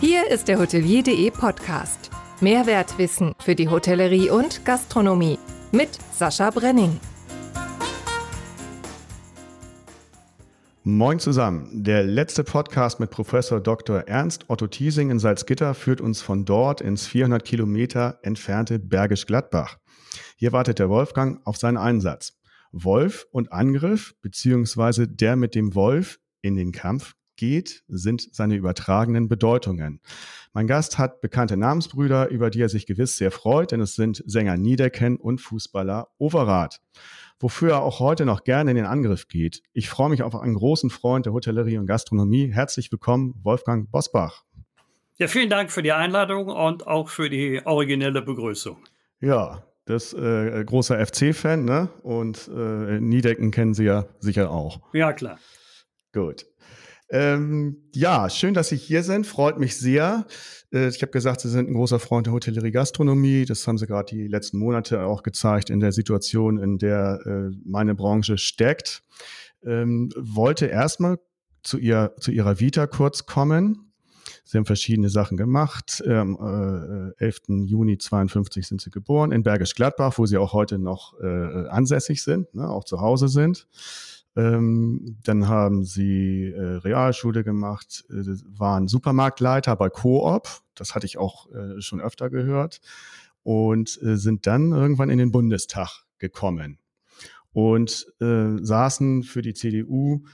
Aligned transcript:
Hier 0.00 0.30
ist 0.30 0.48
der 0.48 0.58
Hotelier.de 0.58 1.30
Podcast. 1.30 2.08
Mehrwertwissen 2.40 3.34
für 3.38 3.54
die 3.54 3.68
Hotellerie 3.68 4.30
und 4.30 4.64
Gastronomie 4.64 5.38
mit 5.72 5.90
Sascha 6.10 6.48
Brenning. 6.48 6.98
Moin 10.84 11.18
zusammen. 11.18 11.84
Der 11.84 12.02
letzte 12.02 12.44
Podcast 12.44 12.98
mit 12.98 13.10
Professor 13.10 13.60
Dr. 13.60 14.04
Ernst 14.06 14.48
Otto 14.48 14.68
Thiesing 14.68 15.10
in 15.10 15.18
Salzgitter 15.18 15.74
führt 15.74 16.00
uns 16.00 16.22
von 16.22 16.46
dort 16.46 16.80
ins 16.80 17.06
400 17.06 17.44
Kilometer 17.44 18.20
entfernte 18.22 18.78
Bergisch 18.78 19.26
Gladbach. 19.26 19.76
Hier 20.36 20.52
wartet 20.52 20.78
der 20.78 20.88
Wolfgang 20.88 21.46
auf 21.46 21.58
seinen 21.58 21.76
Einsatz. 21.76 22.40
Wolf 22.72 23.26
und 23.32 23.52
Angriff, 23.52 24.14
beziehungsweise 24.22 25.06
der 25.06 25.36
mit 25.36 25.54
dem 25.54 25.74
Wolf 25.74 26.20
in 26.40 26.56
den 26.56 26.72
Kampf 26.72 27.16
geht, 27.40 27.82
sind 27.88 28.28
seine 28.32 28.54
übertragenen 28.54 29.26
Bedeutungen. 29.26 30.00
Mein 30.52 30.66
Gast 30.66 30.98
hat 30.98 31.22
bekannte 31.22 31.56
Namensbrüder, 31.56 32.28
über 32.28 32.50
die 32.50 32.60
er 32.60 32.68
sich 32.68 32.86
gewiss 32.86 33.16
sehr 33.16 33.30
freut, 33.30 33.72
denn 33.72 33.80
es 33.80 33.94
sind 33.94 34.22
Sänger 34.26 34.58
Niedecken 34.58 35.16
und 35.16 35.40
Fußballer 35.40 36.08
Overath. 36.18 36.82
Wofür 37.38 37.70
er 37.70 37.82
auch 37.82 37.98
heute 37.98 38.26
noch 38.26 38.44
gerne 38.44 38.72
in 38.72 38.76
den 38.76 38.84
Angriff 38.84 39.26
geht. 39.26 39.62
Ich 39.72 39.88
freue 39.88 40.10
mich 40.10 40.22
auf 40.22 40.36
einen 40.36 40.54
großen 40.54 40.90
Freund 40.90 41.24
der 41.24 41.32
Hotellerie 41.32 41.78
und 41.78 41.86
Gastronomie. 41.86 42.52
Herzlich 42.52 42.92
willkommen, 42.92 43.34
Wolfgang 43.42 43.90
Bosbach. 43.90 44.44
Ja, 45.16 45.26
vielen 45.26 45.48
Dank 45.48 45.70
für 45.70 45.82
die 45.82 45.92
Einladung 45.92 46.48
und 46.48 46.86
auch 46.86 47.08
für 47.08 47.30
die 47.30 47.62
originelle 47.64 48.20
Begrüßung. 48.20 48.76
Ja, 49.20 49.64
das 49.86 50.12
äh, 50.12 50.62
großer 50.62 51.04
FC-Fan, 51.06 51.64
ne? 51.64 51.88
Und 52.02 52.50
äh, 52.54 53.00
Niedecken 53.00 53.50
kennen 53.50 53.72
Sie 53.72 53.84
ja 53.84 54.04
sicher 54.18 54.50
auch. 54.50 54.80
Ja, 54.92 55.14
klar. 55.14 55.38
Gut. 56.12 56.44
Ähm, 57.10 57.76
ja, 57.92 58.30
schön, 58.30 58.54
dass 58.54 58.68
Sie 58.68 58.76
hier 58.76 59.02
sind. 59.02 59.26
Freut 59.26 59.58
mich 59.58 59.76
sehr. 59.76 60.26
Äh, 60.72 60.88
ich 60.88 61.02
habe 61.02 61.10
gesagt, 61.10 61.40
Sie 61.40 61.48
sind 61.48 61.68
ein 61.68 61.74
großer 61.74 61.98
Freund 61.98 62.26
der 62.26 62.32
Hotellerie 62.32 62.70
Gastronomie. 62.70 63.44
Das 63.44 63.66
haben 63.66 63.78
Sie 63.78 63.86
gerade 63.86 64.14
die 64.14 64.28
letzten 64.28 64.58
Monate 64.58 65.02
auch 65.02 65.24
gezeigt 65.24 65.70
in 65.70 65.80
der 65.80 65.90
Situation, 65.90 66.58
in 66.58 66.78
der 66.78 67.20
äh, 67.26 67.56
meine 67.64 67.96
Branche 67.96 68.38
steckt. 68.38 69.02
Ähm, 69.64 70.10
wollte 70.16 70.66
erstmal 70.66 71.18
zu, 71.64 71.78
ihr, 71.78 72.14
zu 72.20 72.30
Ihrer 72.30 72.60
Vita 72.60 72.86
kurz 72.86 73.26
kommen. 73.26 73.92
Sie 74.44 74.56
haben 74.56 74.64
verschiedene 74.64 75.10
Sachen 75.10 75.36
gemacht. 75.36 76.02
Am 76.06 77.12
äh, 77.18 77.24
11. 77.24 77.42
Juni 77.66 77.98
52 77.98 78.68
sind 78.68 78.80
Sie 78.80 78.90
geboren 78.90 79.32
in 79.32 79.42
Bergisch 79.42 79.74
Gladbach, 79.74 80.14
wo 80.16 80.26
Sie 80.26 80.38
auch 80.38 80.52
heute 80.52 80.78
noch 80.78 81.18
äh, 81.20 81.66
ansässig 81.68 82.22
sind, 82.22 82.54
ne, 82.54 82.68
auch 82.68 82.84
zu 82.84 83.00
Hause 83.00 83.28
sind. 83.28 83.66
Ähm, 84.36 85.18
dann 85.24 85.48
haben 85.48 85.84
sie 85.84 86.44
äh, 86.46 86.76
Realschule 86.76 87.42
gemacht, 87.42 88.04
äh, 88.10 88.22
waren 88.58 88.86
Supermarktleiter 88.86 89.74
bei 89.76 89.90
Coop, 89.90 90.48
das 90.74 90.94
hatte 90.94 91.06
ich 91.06 91.18
auch 91.18 91.50
äh, 91.50 91.80
schon 91.80 92.00
öfter 92.00 92.30
gehört, 92.30 92.80
und 93.42 94.00
äh, 94.02 94.16
sind 94.16 94.46
dann 94.46 94.72
irgendwann 94.72 95.10
in 95.10 95.18
den 95.18 95.32
Bundestag 95.32 96.04
gekommen. 96.18 96.78
Und 97.52 98.06
äh, 98.20 98.56
saßen 98.62 99.24
für 99.24 99.42
die 99.42 99.54
CDU 99.54 100.24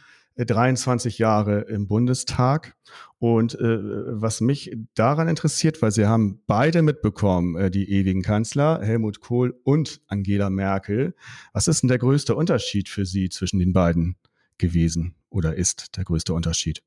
23 0.45 1.19
Jahre 1.19 1.62
im 1.62 1.89
Bundestag. 1.89 2.77
Und 3.19 3.55
äh, 3.55 3.79
was 4.20 4.41
mich 4.41 4.77
daran 4.95 5.29
interessiert, 5.29 5.81
weil 5.81 5.91
Sie 5.91 6.06
haben 6.06 6.42
beide 6.47 6.83
mitbekommen, 6.83 7.56
äh, 7.56 7.70
die 7.70 7.91
ewigen 7.91 8.23
Kanzler, 8.23 8.81
Helmut 8.83 9.20
Kohl 9.20 9.59
und 9.64 10.03
Angela 10.07 10.51
Merkel. 10.51 11.14
Was 11.53 11.69
ist 11.69 11.83
denn 11.83 11.89
der 11.89 11.98
größte 11.98 12.34
Unterschied 12.34 12.89
für 12.89 13.07
Sie 13.07 13.31
zwischen 13.31 13.59
den 13.59 13.73
beiden 13.73 14.17
gewesen 14.59 15.14
oder 15.31 15.55
ist 15.55 15.97
der 15.97 16.05
größte 16.05 16.34
Unterschied? 16.34 16.83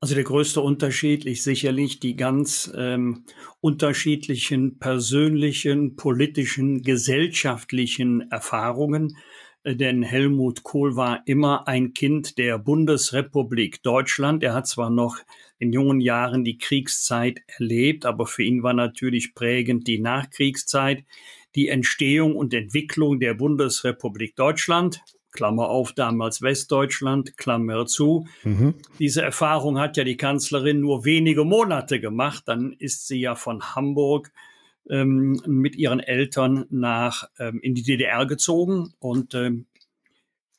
Also 0.00 0.14
der 0.14 0.24
größte 0.24 0.60
Unterschied 0.60 1.24
ist 1.24 1.44
sicherlich 1.44 2.00
die 2.00 2.16
ganz 2.16 2.70
ähm, 2.76 3.24
unterschiedlichen 3.60 4.78
persönlichen, 4.78 5.96
politischen, 5.96 6.82
gesellschaftlichen 6.82 8.30
Erfahrungen, 8.30 9.16
denn 9.74 10.02
Helmut 10.02 10.62
Kohl 10.62 10.94
war 10.94 11.22
immer 11.26 11.66
ein 11.66 11.92
Kind 11.92 12.38
der 12.38 12.58
Bundesrepublik 12.58 13.82
Deutschland. 13.82 14.44
Er 14.44 14.54
hat 14.54 14.68
zwar 14.68 14.90
noch 14.90 15.18
in 15.58 15.72
jungen 15.72 16.00
Jahren 16.00 16.44
die 16.44 16.58
Kriegszeit 16.58 17.40
erlebt, 17.58 18.06
aber 18.06 18.26
für 18.26 18.44
ihn 18.44 18.62
war 18.62 18.74
natürlich 18.74 19.34
prägend 19.34 19.88
die 19.88 19.98
Nachkriegszeit, 19.98 21.04
die 21.56 21.68
Entstehung 21.68 22.36
und 22.36 22.54
Entwicklung 22.54 23.18
der 23.18 23.34
Bundesrepublik 23.34 24.36
Deutschland. 24.36 25.00
Klammer 25.32 25.68
auf, 25.68 25.92
damals 25.92 26.40
Westdeutschland, 26.40 27.36
Klammer 27.36 27.86
zu. 27.86 28.26
Mhm. 28.44 28.74
Diese 28.98 29.20
Erfahrung 29.20 29.78
hat 29.78 29.96
ja 29.96 30.04
die 30.04 30.16
Kanzlerin 30.16 30.80
nur 30.80 31.04
wenige 31.04 31.44
Monate 31.44 32.00
gemacht. 32.00 32.44
Dann 32.46 32.72
ist 32.72 33.06
sie 33.06 33.20
ja 33.20 33.34
von 33.34 33.74
Hamburg 33.74 34.32
ähm, 34.90 35.40
mit 35.46 35.76
ihren 35.76 36.00
Eltern 36.00 36.66
nach 36.70 37.28
ähm, 37.38 37.60
in 37.60 37.74
die 37.74 37.82
DDR 37.82 38.26
gezogen 38.26 38.94
und 38.98 39.34
ähm, 39.34 39.66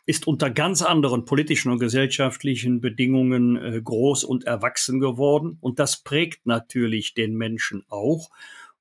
ist 0.06 0.26
unter 0.26 0.50
ganz 0.50 0.82
anderen 0.82 1.26
politischen 1.26 1.70
und 1.70 1.80
gesellschaftlichen 1.80 2.80
Bedingungen 2.80 3.58
äh, 3.58 3.82
groß 3.84 4.24
und 4.24 4.46
erwachsen 4.46 5.00
geworden. 5.02 5.58
Und 5.60 5.80
das 5.80 6.02
prägt 6.02 6.46
natürlich 6.46 7.14
den 7.14 7.36
Menschen 7.36 7.84
auch. 7.90 8.30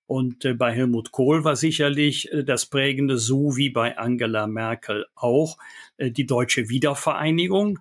Und 0.06 0.44
äh, 0.44 0.54
bei 0.54 0.72
Helmut 0.72 1.10
Kohl 1.10 1.42
war 1.42 1.56
sicherlich 1.56 2.32
äh, 2.32 2.44
das 2.44 2.66
Prägende, 2.66 3.18
so 3.18 3.56
wie 3.56 3.70
bei 3.70 3.98
Angela 3.98 4.46
Merkel 4.46 5.06
auch, 5.16 5.58
äh, 5.96 6.12
die 6.12 6.26
deutsche 6.26 6.68
Wiedervereinigung. 6.68 7.80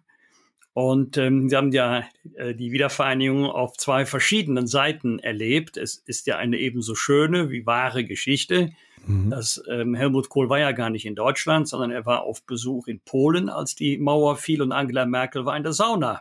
Und 0.76 1.16
ähm, 1.16 1.48
sie 1.50 1.56
haben 1.56 1.72
ja 1.72 2.04
äh, 2.34 2.54
die 2.54 2.74
Wiedervereinigung 2.74 3.46
auf 3.46 3.78
zwei 3.78 4.06
verschiedenen 4.06 4.68
Seiten 4.68 5.20
erlebt. 5.20 5.78
Es 5.78 5.96
ist 6.06 6.28
ja 6.28 6.36
eine 6.36 6.58
ebenso 6.58 6.96
schöne 6.96 7.50
wie 7.50 7.66
wahre 7.66 8.04
Geschichte. 8.04 8.74
Mhm. 9.08 9.30
Das, 9.30 9.64
ähm, 9.72 9.96
Helmut 9.96 10.28
Kohl 10.28 10.50
war 10.50 10.60
ja 10.60 10.74
gar 10.74 10.90
nicht 10.90 11.06
in 11.06 11.16
Deutschland, 11.16 11.70
sondern 11.70 11.92
er 11.92 12.06
war 12.06 12.24
auf 12.24 12.44
Besuch 12.44 12.88
in 12.88 13.00
Polen, 13.00 13.48
als 13.48 13.76
die 13.76 13.98
Mauer 13.98 14.36
fiel 14.36 14.62
und 14.62 14.74
Angela 14.74 15.06
Merkel 15.06 15.46
war 15.46 15.56
in 15.56 15.64
der 15.64 15.72
Sauna. 15.72 16.20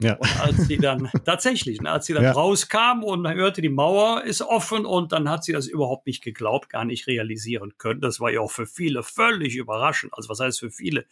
Ja. 0.00 0.14
Und 0.14 0.40
als 0.40 0.66
sie 0.66 0.78
dann 0.78 1.10
tatsächlich, 1.26 1.86
als 1.86 2.06
sie 2.06 2.14
dann 2.14 2.24
ja. 2.24 2.32
rauskam 2.32 3.04
und 3.04 3.28
hörte, 3.28 3.60
die 3.60 3.68
Mauer 3.68 4.24
ist 4.24 4.40
offen 4.40 4.86
und 4.86 5.12
dann 5.12 5.28
hat 5.28 5.44
sie 5.44 5.52
das 5.52 5.66
überhaupt 5.66 6.06
nicht 6.06 6.24
geglaubt, 6.24 6.70
gar 6.70 6.86
nicht 6.86 7.06
realisieren 7.06 7.74
können. 7.76 8.00
Das 8.00 8.18
war 8.18 8.30
ja 8.30 8.40
auch 8.40 8.50
für 8.50 8.64
viele 8.64 9.02
völlig 9.02 9.56
überraschend. 9.56 10.14
Also 10.14 10.30
was 10.30 10.40
heißt 10.40 10.58
für 10.58 10.70
viele? 10.70 11.04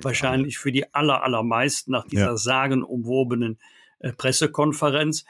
Wahrscheinlich 0.00 0.58
für 0.58 0.72
die 0.72 0.92
aller, 0.94 1.22
allermeisten 1.22 1.92
nach 1.92 2.06
dieser 2.06 2.26
ja. 2.26 2.36
sagenumwobenen 2.36 3.58
äh, 4.00 4.12
Pressekonferenz. 4.12 5.24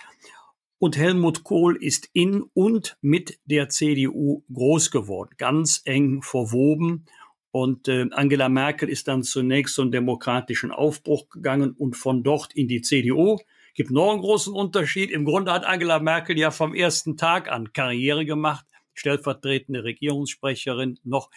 Und 0.78 0.96
Helmut 0.96 1.44
Kohl 1.44 1.76
ist 1.76 2.10
in 2.12 2.42
und 2.52 2.98
mit 3.00 3.38
der 3.44 3.68
CDU 3.68 4.42
groß 4.52 4.90
geworden, 4.90 5.30
ganz 5.38 5.80
eng 5.84 6.22
verwoben. 6.22 7.06
Und 7.50 7.88
äh, 7.88 8.06
Angela 8.10 8.48
Merkel 8.48 8.88
ist 8.88 9.08
dann 9.08 9.22
zunächst 9.22 9.76
zum 9.76 9.92
demokratischen 9.92 10.72
Aufbruch 10.72 11.28
gegangen 11.28 11.72
und 11.72 11.96
von 11.96 12.22
dort 12.22 12.52
in 12.54 12.68
die 12.68 12.82
CDU. 12.82 13.38
Gibt 13.74 13.92
noch 13.92 14.10
einen 14.10 14.20
großen 14.20 14.52
Unterschied. 14.52 15.10
Im 15.10 15.24
Grunde 15.24 15.52
hat 15.52 15.64
Angela 15.64 16.00
Merkel 16.00 16.38
ja 16.38 16.50
vom 16.50 16.74
ersten 16.74 17.16
Tag 17.16 17.50
an 17.50 17.72
Karriere 17.72 18.24
gemacht, 18.24 18.66
stellvertretende 18.92 19.84
Regierungssprecherin 19.84 20.98
noch 21.04 21.30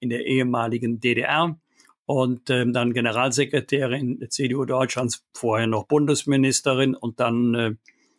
in 0.00 0.08
der 0.08 0.26
ehemaligen 0.26 1.00
DDR 1.00 1.58
und 2.08 2.48
ähm, 2.48 2.72
dann 2.72 2.94
Generalsekretärin 2.94 4.18
der 4.18 4.30
CDU 4.30 4.64
Deutschlands, 4.64 5.26
vorher 5.34 5.66
noch 5.66 5.84
Bundesministerin 5.84 6.94
und 6.94 7.20
dann 7.20 7.54
äh, 7.54 7.74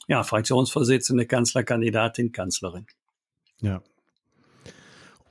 ja, 0.08 0.22
Fraktionsvorsitzende, 0.22 1.26
Kanzlerkandidatin, 1.26 2.32
Kanzlerin. 2.32 2.86
Ja, 3.62 3.82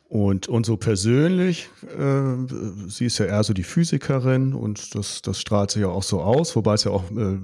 und, 0.09 0.49
und 0.49 0.65
so 0.65 0.79
persönlich, 0.79 1.69
äh, 1.83 2.89
sie 2.89 3.05
ist 3.05 3.19
ja 3.19 3.27
eher 3.27 3.45
so 3.45 3.53
die 3.53 3.63
Physikerin 3.63 4.55
und 4.55 4.95
das, 4.95 5.21
das 5.21 5.39
strahlt 5.39 5.71
sie 5.71 5.81
ja 5.81 5.89
auch 5.89 6.03
so 6.03 6.23
aus, 6.23 6.57
wobei 6.57 6.75
es 6.75 6.85
ja 6.85 6.93
auch 6.93 7.11
äh, 7.11 7.39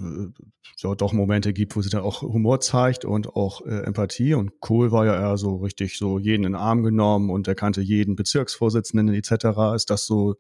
ja, 0.79 0.95
doch 0.95 1.13
Momente 1.13 1.53
gibt, 1.53 1.77
wo 1.77 1.83
sie 1.83 1.91
dann 1.91 2.03
auch 2.03 2.23
Humor 2.23 2.61
zeigt 2.61 3.05
und 3.05 3.37
auch 3.37 3.65
äh, 3.67 3.85
Empathie. 3.85 4.35
Und 4.35 4.61
Kohl 4.61 4.93
war 4.93 5.05
ja 5.05 5.15
eher 5.15 5.37
so 5.37 5.57
richtig 5.57 5.99
so 5.99 6.19
jeden 6.19 6.45
in 6.45 6.53
den 6.53 6.61
Arm 6.61 6.83
genommen 6.83 7.31
und 7.31 7.47
er 7.49 7.55
kannte 7.55 7.81
jeden 7.81 8.17
Bezirksvorsitzenden 8.17 9.15
etc. 9.15 9.75
Ist 9.75 9.91
das 9.91 10.07
so 10.07 10.37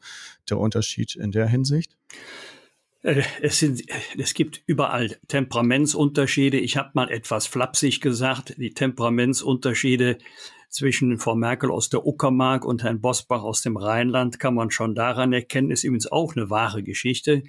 der 0.49 0.59
Unterschied 0.59 1.17
in 1.17 1.31
der 1.31 1.47
Hinsicht? 1.47 1.97
Äh, 3.03 3.23
es, 3.43 3.59
sind, 3.59 3.83
es 4.19 4.35
gibt 4.35 4.63
überall 4.67 5.17
Temperamentsunterschiede. 5.29 6.59
Ich 6.59 6.77
habe 6.77 6.91
mal 6.95 7.11
etwas 7.11 7.47
flapsig 7.47 8.01
gesagt, 8.01 8.55
die 8.57 8.73
Temperamentsunterschiede 8.73 10.19
zwischen 10.69 11.19
Frau 11.19 11.35
Merkel 11.35 11.71
aus 11.71 11.89
der 11.89 12.07
Uckermark 12.07 12.65
und 12.65 12.83
Herrn 12.83 13.01
Bosbach 13.01 13.43
aus 13.43 13.63
dem 13.63 13.77
Rheinland 13.77 14.39
kann 14.39 14.55
man 14.55 14.71
schon 14.71 14.95
daran 14.95 15.33
erkennen, 15.33 15.71
ist 15.71 15.85
übrigens 15.85 16.11
auch 16.11 16.35
eine 16.37 16.51
wahre 16.51 16.83
Geschichte. 16.83 17.43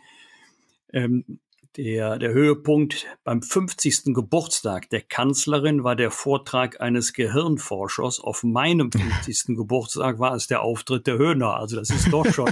Ähm, 0.94 1.40
Der, 1.78 2.18
der 2.18 2.32
Höhepunkt 2.32 3.06
beim 3.26 3.42
50. 3.42 4.14
Geburtstag 4.14 4.90
der 4.92 5.02
Kanzlerin 5.02 5.84
war 5.84 5.98
der 5.98 6.10
Vortrag 6.10 6.80
eines 6.80 7.12
Gehirnforschers. 7.12 8.22
Auf 8.22 8.44
meinem 8.44 8.94
50. 8.94 9.48
Geburtstag 9.58 10.18
war 10.18 10.34
es 10.36 10.48
der 10.48 10.62
Auftritt 10.62 11.06
der 11.06 11.18
Höhner. 11.18 11.58
Also 11.58 11.76
das 11.76 11.90
ist 11.90 12.14
doch 12.14 12.26
schon 12.32 12.50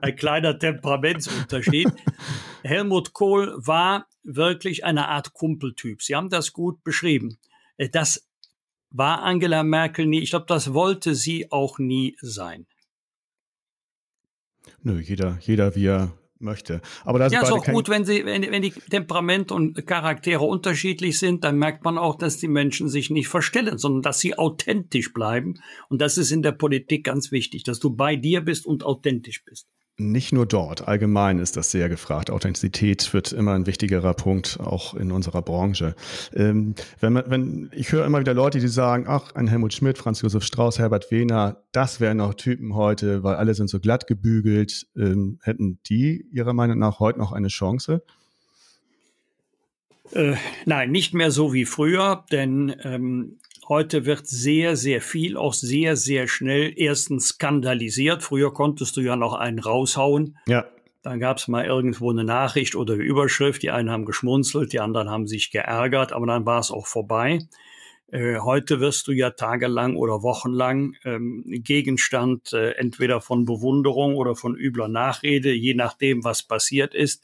ein 0.00 0.16
kleiner 0.16 0.58
Temperamentsunterschied. 0.58 1.92
Helmut 2.62 3.12
Kohl 3.12 3.52
war 3.58 4.06
wirklich 4.22 4.86
eine 4.86 5.08
Art 5.08 5.34
Kumpeltyp. 5.34 6.00
Sie 6.00 6.16
haben 6.16 6.30
das 6.30 6.54
gut 6.54 6.82
beschrieben. 6.82 7.36
Äh, 7.76 7.90
das 7.90 8.26
war 8.92 9.22
Angela 9.22 9.62
Merkel 9.62 10.06
nie. 10.06 10.20
Ich 10.20 10.30
glaube, 10.30 10.46
das 10.48 10.74
wollte 10.74 11.14
sie 11.14 11.50
auch 11.50 11.78
nie 11.78 12.16
sein. 12.20 12.66
Nö, 14.82 15.00
jeder, 15.00 15.38
jeder 15.40 15.74
wie 15.74 15.86
er 15.86 16.12
möchte. 16.42 16.80
Aber 17.04 17.18
das 17.18 17.32
ja, 17.32 17.42
ist 17.42 17.52
auch 17.52 17.64
gut, 17.64 17.88
wenn 17.88 18.04
sie, 18.04 18.24
wenn, 18.24 18.42
wenn 18.42 18.62
die 18.62 18.72
Temperament 18.72 19.52
und 19.52 19.86
Charaktere 19.86 20.44
unterschiedlich 20.44 21.18
sind, 21.18 21.44
dann 21.44 21.56
merkt 21.56 21.84
man 21.84 21.98
auch, 21.98 22.16
dass 22.16 22.38
die 22.38 22.48
Menschen 22.48 22.88
sich 22.88 23.10
nicht 23.10 23.28
verstellen, 23.28 23.78
sondern 23.78 24.02
dass 24.02 24.18
sie 24.18 24.36
authentisch 24.36 25.12
bleiben. 25.12 25.54
Und 25.88 26.00
das 26.00 26.18
ist 26.18 26.32
in 26.32 26.42
der 26.42 26.52
Politik 26.52 27.04
ganz 27.04 27.32
wichtig, 27.32 27.62
dass 27.62 27.78
du 27.78 27.90
bei 27.90 28.16
dir 28.16 28.40
bist 28.40 28.66
und 28.66 28.84
authentisch 28.84 29.44
bist. 29.44 29.68
Nicht 29.98 30.32
nur 30.32 30.46
dort, 30.46 30.88
allgemein 30.88 31.38
ist 31.38 31.58
das 31.58 31.70
sehr 31.70 31.90
gefragt. 31.90 32.30
Authentizität 32.30 33.12
wird 33.12 33.30
immer 33.32 33.52
ein 33.52 33.66
wichtigerer 33.66 34.14
Punkt, 34.14 34.58
auch 34.58 34.94
in 34.94 35.12
unserer 35.12 35.42
Branche. 35.42 35.94
Ähm, 36.34 36.74
wenn 37.00 37.12
man, 37.12 37.24
wenn, 37.26 37.70
ich 37.74 37.92
höre 37.92 38.06
immer 38.06 38.18
wieder 38.18 38.32
Leute, 38.32 38.58
die 38.58 38.68
sagen, 38.68 39.04
ach, 39.06 39.34
ein 39.34 39.48
Helmut 39.48 39.74
Schmidt, 39.74 39.98
Franz 39.98 40.22
Josef 40.22 40.44
Strauß, 40.44 40.78
Herbert 40.78 41.10
Wehner, 41.10 41.62
das 41.72 42.00
wären 42.00 42.16
noch 42.16 42.32
Typen 42.34 42.74
heute, 42.74 43.22
weil 43.22 43.36
alle 43.36 43.52
sind 43.52 43.68
so 43.68 43.80
glatt 43.80 44.06
gebügelt. 44.06 44.86
Ähm, 44.96 45.38
hätten 45.42 45.78
die 45.86 46.26
Ihrer 46.32 46.54
Meinung 46.54 46.78
nach 46.78 46.98
heute 46.98 47.18
noch 47.18 47.32
eine 47.32 47.48
Chance? 47.48 48.02
Äh, 50.12 50.36
nein, 50.64 50.90
nicht 50.90 51.12
mehr 51.12 51.30
so 51.30 51.52
wie 51.52 51.66
früher, 51.66 52.24
denn 52.32 52.74
ähm, 52.82 53.38
Heute 53.72 54.04
wird 54.04 54.26
sehr, 54.26 54.76
sehr 54.76 55.00
viel, 55.00 55.38
auch 55.38 55.54
sehr, 55.54 55.96
sehr 55.96 56.28
schnell 56.28 56.74
erstens 56.76 57.28
skandalisiert. 57.28 58.22
Früher 58.22 58.52
konntest 58.52 58.98
du 58.98 59.00
ja 59.00 59.16
noch 59.16 59.32
einen 59.32 59.58
raushauen. 59.58 60.36
Ja. 60.46 60.66
Dann 61.00 61.20
gab 61.20 61.38
es 61.38 61.48
mal 61.48 61.64
irgendwo 61.64 62.10
eine 62.10 62.22
Nachricht 62.22 62.74
oder 62.74 62.92
eine 62.92 63.02
Überschrift. 63.02 63.62
Die 63.62 63.70
einen 63.70 63.90
haben 63.90 64.04
geschmunzelt, 64.04 64.74
die 64.74 64.80
anderen 64.80 65.08
haben 65.08 65.26
sich 65.26 65.50
geärgert, 65.50 66.12
aber 66.12 66.26
dann 66.26 66.44
war 66.44 66.60
es 66.60 66.70
auch 66.70 66.86
vorbei. 66.86 67.38
Äh, 68.08 68.40
heute 68.40 68.78
wirst 68.80 69.08
du 69.08 69.12
ja 69.12 69.30
tagelang 69.30 69.96
oder 69.96 70.22
wochenlang 70.22 70.94
ähm, 71.06 71.42
Gegenstand 71.46 72.52
äh, 72.52 72.72
entweder 72.72 73.22
von 73.22 73.46
Bewunderung 73.46 74.16
oder 74.16 74.36
von 74.36 74.54
übler 74.54 74.88
Nachrede, 74.88 75.50
je 75.50 75.72
nachdem, 75.72 76.24
was 76.24 76.42
passiert 76.42 76.94
ist. 76.94 77.22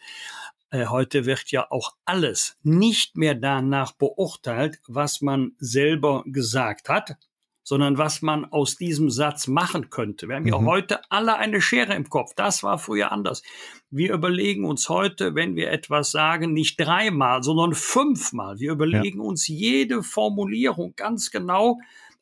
Äh, 0.70 0.86
heute 0.86 1.24
wird 1.24 1.50
ja 1.50 1.70
auch 1.70 1.94
alles 2.04 2.58
nicht 2.62 3.16
mehr 3.16 3.34
danach 3.34 3.92
beurteilt, 3.92 4.80
was 4.86 5.22
man 5.22 5.52
selber 5.58 6.24
gesagt 6.26 6.88
hat, 6.88 7.16
sondern 7.62 7.96
was 7.96 8.22
man 8.22 8.44
aus 8.44 8.76
diesem 8.76 9.08
Satz 9.10 9.46
machen 9.46 9.88
könnte. 9.88 10.28
Wir 10.28 10.36
haben 10.36 10.44
mhm. 10.44 10.48
ja 10.48 10.62
heute 10.62 11.00
alle 11.10 11.36
eine 11.36 11.60
Schere 11.60 11.94
im 11.94 12.08
Kopf. 12.08 12.32
Das 12.34 12.62
war 12.62 12.78
früher 12.78 13.12
anders. 13.12 13.42
Wir 13.90 14.12
überlegen 14.12 14.64
uns 14.66 14.88
heute, 14.90 15.34
wenn 15.34 15.56
wir 15.56 15.70
etwas 15.70 16.10
sagen, 16.10 16.52
nicht 16.52 16.78
dreimal, 16.78 17.42
sondern 17.42 17.72
fünfmal. 17.74 18.58
Wir 18.58 18.72
überlegen 18.72 19.20
ja. 19.20 19.24
uns 19.24 19.48
jede 19.48 20.02
Formulierung 20.02 20.94
ganz 20.96 21.30
genau, 21.30 21.78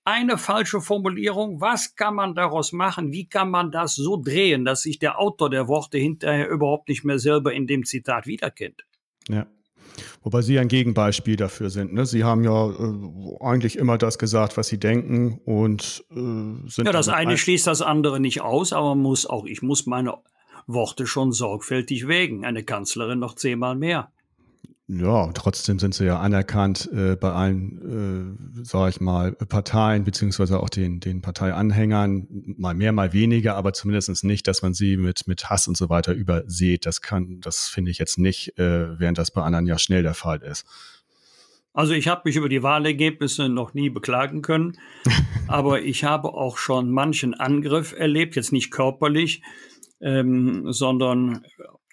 eine 0.06 0.38
falsche 0.38 0.81
Formulierung, 0.81 1.61
was 1.61 1.97
kann 1.97 2.14
man 2.14 2.35
daraus 2.35 2.73
machen? 2.73 3.12
Wie 3.12 3.29
kann 3.29 3.50
man 3.50 3.73
das 3.73 3.97
so 3.97 4.17
drehen, 4.17 4.64
dass 4.64 4.82
sich 4.82 5.00
der 5.00 5.19
Autor 5.19 5.50
der 5.50 5.67
Worte 5.67 5.99
hinterher 5.99 6.49
überhaupt 6.49 6.88
nicht 6.88 7.05
mehr 7.05 7.19
selber 7.19 7.53
in 7.53 7.67
dem 7.67 7.85
Zitat 7.85 8.26
wiederkennt? 8.26 8.87
Ja. 9.29 9.47
Wobei 10.23 10.43
Sie 10.43 10.58
ein 10.58 10.69
Gegenbeispiel 10.69 11.37
dafür 11.37 11.70
sind. 11.70 11.93
Ne? 11.93 12.06
Sie 12.06 12.23
haben 12.23 12.44
ja 12.44 12.70
äh, 12.70 13.37
eigentlich 13.41 13.76
immer 13.76 13.99
das 13.99 14.19
gesagt, 14.19 14.56
was 14.56 14.69
Sie 14.69 14.79
denken 14.79 15.41
und 15.44 16.05
äh, 16.11 16.14
sind. 16.69 16.87
Ja, 16.87 16.93
das 16.93 17.08
eine 17.08 17.32
ein 17.32 17.37
schließt 17.38 17.67
das 17.67 17.82
andere 17.82 18.20
nicht 18.20 18.43
aus, 18.43 18.73
aber 18.73 18.94
muss 18.94 19.26
auch, 19.26 19.44
ich 19.44 19.62
muss 19.62 19.87
meine 19.87 20.19
Worte 20.69 21.06
schon 21.06 21.32
sorgfältig 21.32 22.06
wägen. 22.06 22.44
Eine 22.44 22.62
Kanzlerin 22.62 23.19
noch 23.19 23.35
zehnmal 23.35 23.75
mehr. 23.75 24.12
Ja, 24.88 25.33
trotzdem 25.33 25.81
sind 25.81 25.94
sie 25.94 26.06
ja 26.06 26.21
anerkannt 26.21 26.88
äh, 26.93 27.17
bei 27.17 27.33
allen, 27.33 28.38
äh, 28.56 28.62
sage 28.62 28.91
ich 28.91 29.00
mal, 29.00 29.33
Parteien 29.33 30.05
beziehungsweise 30.05 30.61
auch 30.61 30.69
den, 30.69 31.00
den 31.00 31.23
Parteianhängern, 31.23 32.29
mal 32.56 32.73
mehr, 32.73 32.93
mal 32.93 33.12
weniger, 33.12 33.56
aber 33.56 33.73
zumindest 33.73 34.23
nicht, 34.23 34.47
dass 34.47 34.62
man 34.62 34.75
sie 34.75 34.97
mit, 34.97 35.27
mit 35.27 35.50
Hass 35.50 35.67
und 35.67 35.77
so 35.77 35.88
weiter 35.88 36.12
übersieht. 36.12 36.87
Das 36.87 37.03
kann, 37.03 37.41
das 37.41 37.67
finde 37.67 37.91
ich 37.91 37.99
jetzt 37.99 38.17
nicht, 38.17 38.56
äh, 38.61 39.00
während 39.00 39.19
das 39.19 39.33
bei 39.33 39.43
anderen 39.43 39.67
ja 39.67 39.77
schnell 39.77 40.05
der 40.05 40.15
Fall 40.15 40.41
ist. 40.43 40.65
Also 41.73 41.93
ich 41.93 42.06
habe 42.06 42.23
mich 42.25 42.37
über 42.37 42.49
die 42.49 42.62
Wahlergebnisse 42.62 43.49
noch 43.49 43.75
nie 43.75 43.91
beklagen 43.91 44.41
können, 44.41 44.79
aber 45.49 45.82
ich 45.82 46.05
habe 46.05 46.32
auch 46.32 46.59
schon 46.59 46.93
manchen 46.93 47.35
Angriff 47.35 47.93
erlebt, 47.93 48.37
jetzt 48.37 48.53
nicht 48.53 48.71
körperlich, 48.71 49.43
ähm, 50.00 50.71
sondern 50.71 51.44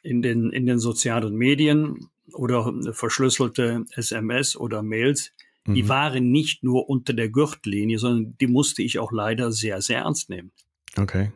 in 0.04 0.22
den, 0.22 0.52
in 0.52 0.68
den 0.68 0.78
sozialen 0.78 1.36
Medien 1.36 2.10
oder 2.32 2.74
verschlüsselte 2.94 3.86
SMS 3.96 4.56
oder 4.56 4.82
Mails, 4.82 5.32
mhm. 5.66 5.74
die 5.74 5.90
waren 5.90 6.32
nicht 6.32 6.64
nur 6.64 6.90
unter 6.90 7.14
der 7.14 7.30
Gürtellinie, 7.30 8.00
sondern 8.00 8.38
die 8.40 8.48
musste 8.48 8.82
ich 8.82 9.00
auch 9.00 9.12
leider 9.12 9.52
sehr, 9.52 9.82
sehr 9.82 10.00
ernst 10.00 10.30
nehmen. 10.30 10.52
Okay. 10.98 11.32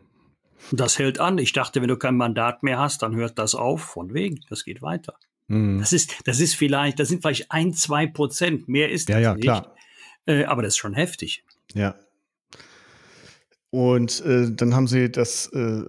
Das 0.71 0.99
hält 0.99 1.19
an. 1.19 1.37
Ich 1.37 1.53
dachte, 1.53 1.81
wenn 1.81 1.87
du 1.87 1.97
kein 1.97 2.17
Mandat 2.17 2.63
mehr 2.63 2.79
hast, 2.79 3.01
dann 3.01 3.15
hört 3.15 3.37
das 3.37 3.55
auf. 3.55 3.81
Von 3.81 4.13
wegen, 4.13 4.39
das 4.49 4.63
geht 4.63 4.81
weiter. 4.81 5.15
Mhm. 5.47 5.79
Das 5.79 5.93
ist, 5.93 6.15
das 6.25 6.39
ist 6.39 6.55
vielleicht, 6.55 6.99
das 6.99 7.09
sind 7.09 7.21
vielleicht 7.21 7.51
ein, 7.51 7.73
zwei 7.73 8.07
Prozent. 8.07 8.67
Mehr 8.67 8.91
ist 8.91 9.09
ja, 9.09 9.19
ja, 9.19 9.33
nicht. 9.33 9.43
Klar. 9.43 9.75
Äh, 10.25 10.45
aber 10.45 10.61
das 10.61 10.73
ist 10.73 10.77
schon 10.77 10.93
heftig. 10.93 11.43
Ja. 11.73 11.95
Und 13.69 14.21
äh, 14.25 14.51
dann 14.51 14.75
haben 14.75 14.87
Sie 14.87 15.11
das 15.11 15.47
äh, 15.53 15.83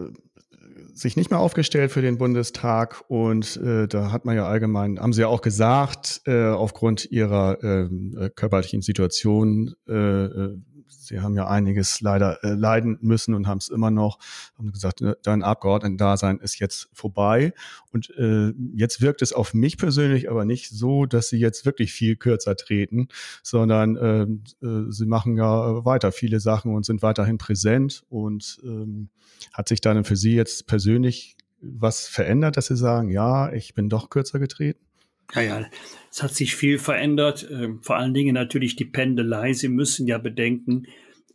sich 0.99 1.17
nicht 1.17 1.31
mehr 1.31 1.41
aufgestellt 1.41 1.93
für 1.93 2.03
den 2.03 2.19
Bundestag 2.19 3.05
und 3.09 3.56
äh, 3.59 3.87
da 3.87 4.11
hat 4.11 4.25
man 4.25 4.37
ja 4.37 4.47
allgemein, 4.47 4.99
haben 4.99 5.12
sie 5.12 5.23
ja 5.23 5.29
auch 5.29 5.41
gesagt, 5.41 6.23
äh, 6.27 6.47
aufgrund 6.47 7.11
ihrer 7.11 7.62
ähm, 7.62 8.17
äh, 8.19 8.31
körperlichen 8.31 8.83
Situation, 8.83 9.75
äh, 9.89 9.93
äh, 9.95 10.56
sie 10.88 11.20
haben 11.20 11.35
ja 11.35 11.46
einiges 11.46 12.00
leider 12.00 12.43
äh, 12.44 12.55
leiden 12.55 12.99
müssen 13.00 13.35
und 13.35 13.46
haben 13.46 13.58
es 13.58 13.69
immer 13.69 13.90
noch, 13.90 14.19
haben 14.56 14.73
gesagt, 14.73 15.00
äh, 15.00 15.14
dein 15.23 15.43
Abgeordnetendasein 15.43 16.38
ist 16.38 16.58
jetzt 16.58 16.88
vorbei. 16.93 17.52
Und 17.93 18.11
äh, 18.19 18.52
jetzt 18.75 19.00
wirkt 19.00 19.23
es 19.23 19.32
auf 19.32 19.55
mich 19.55 19.79
persönlich 19.79 20.31
aber 20.31 20.44
nicht 20.44 20.70
so, 20.70 21.06
dass 21.06 21.29
sie 21.29 21.38
jetzt 21.38 21.67
wirklich 21.67 21.93
viel 21.93 22.17
kürzer 22.17 22.56
treten, 22.56 23.08
sondern 23.43 23.96
äh, 23.96 24.67
äh, 24.67 24.90
sie 24.90 25.06
machen 25.06 25.37
ja 25.37 25.85
weiter 25.85 26.12
viele 26.12 26.40
Sachen 26.40 26.75
und 26.75 26.85
sind 26.85 27.02
weiterhin 27.02 27.38
präsent. 27.38 28.05
Und 28.08 28.61
ähm, 28.64 29.11
hat 29.52 29.69
sich 29.69 29.81
dann 29.81 30.05
für 30.05 30.17
Sie 30.17 30.35
jetzt 30.35 30.67
persönlich 30.67 31.37
was 31.61 32.06
verändert, 32.06 32.56
dass 32.56 32.67
Sie 32.67 32.76
sagen, 32.76 33.11
ja, 33.11 33.52
ich 33.52 33.75
bin 33.75 33.88
doch 33.88 34.11
kürzer 34.11 34.38
getreten? 34.38 34.88
Ja, 35.34 35.42
ja, 35.42 35.66
es 36.10 36.22
hat 36.22 36.34
sich 36.34 36.56
viel 36.56 36.78
verändert. 36.78 37.48
Ähm, 37.50 37.80
vor 37.82 37.97
allen 37.97 38.14
Dingen 38.14 38.35
natürlich 38.35 38.76
die 38.76 38.87
Pendelei. 38.87 39.52
Sie 39.52 39.68
müssen 39.68 40.06
ja 40.06 40.18
bedenken, 40.18 40.87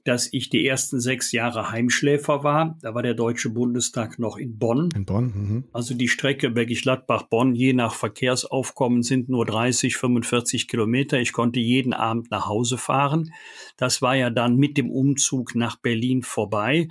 dass 0.04 0.28
ich 0.34 0.50
die 0.50 0.68
ersten 0.68 1.00
sechs 1.00 1.32
Jahre 1.32 1.72
Heimschläfer 1.72 2.44
war. 2.44 2.78
Da 2.82 2.94
war 2.94 3.04
der 3.04 3.14
Deutsche 3.14 3.50
Bundestag 3.50 4.20
noch 4.20 4.38
in 4.38 4.58
Bonn. 4.60 4.90
In 4.96 5.06
Bonn. 5.06 5.26
Mhm. 5.26 5.64
Also 5.72 5.94
die 5.94 6.10
Strecke 6.10 6.50
Bergisch 6.50 6.82
Gladbach-Bonn, 6.82 7.56
je 7.56 7.74
nach 7.74 7.94
Verkehrsaufkommen, 7.94 9.04
sind 9.04 9.30
nur 9.30 9.46
30, 9.46 9.96
45 9.96 10.68
Kilometer. 10.68 11.20
Ich 11.20 11.32
konnte 11.32 11.60
jeden 11.60 11.94
Abend 11.94 12.32
nach 12.32 12.48
Hause 12.48 12.78
fahren. 12.78 13.32
Das 13.78 14.02
war 14.02 14.16
ja 14.16 14.30
dann 14.30 14.58
mit 14.58 14.78
dem 14.78 14.92
Umzug 14.92 15.56
nach 15.56 15.78
Berlin 15.78 16.22
vorbei. 16.22 16.88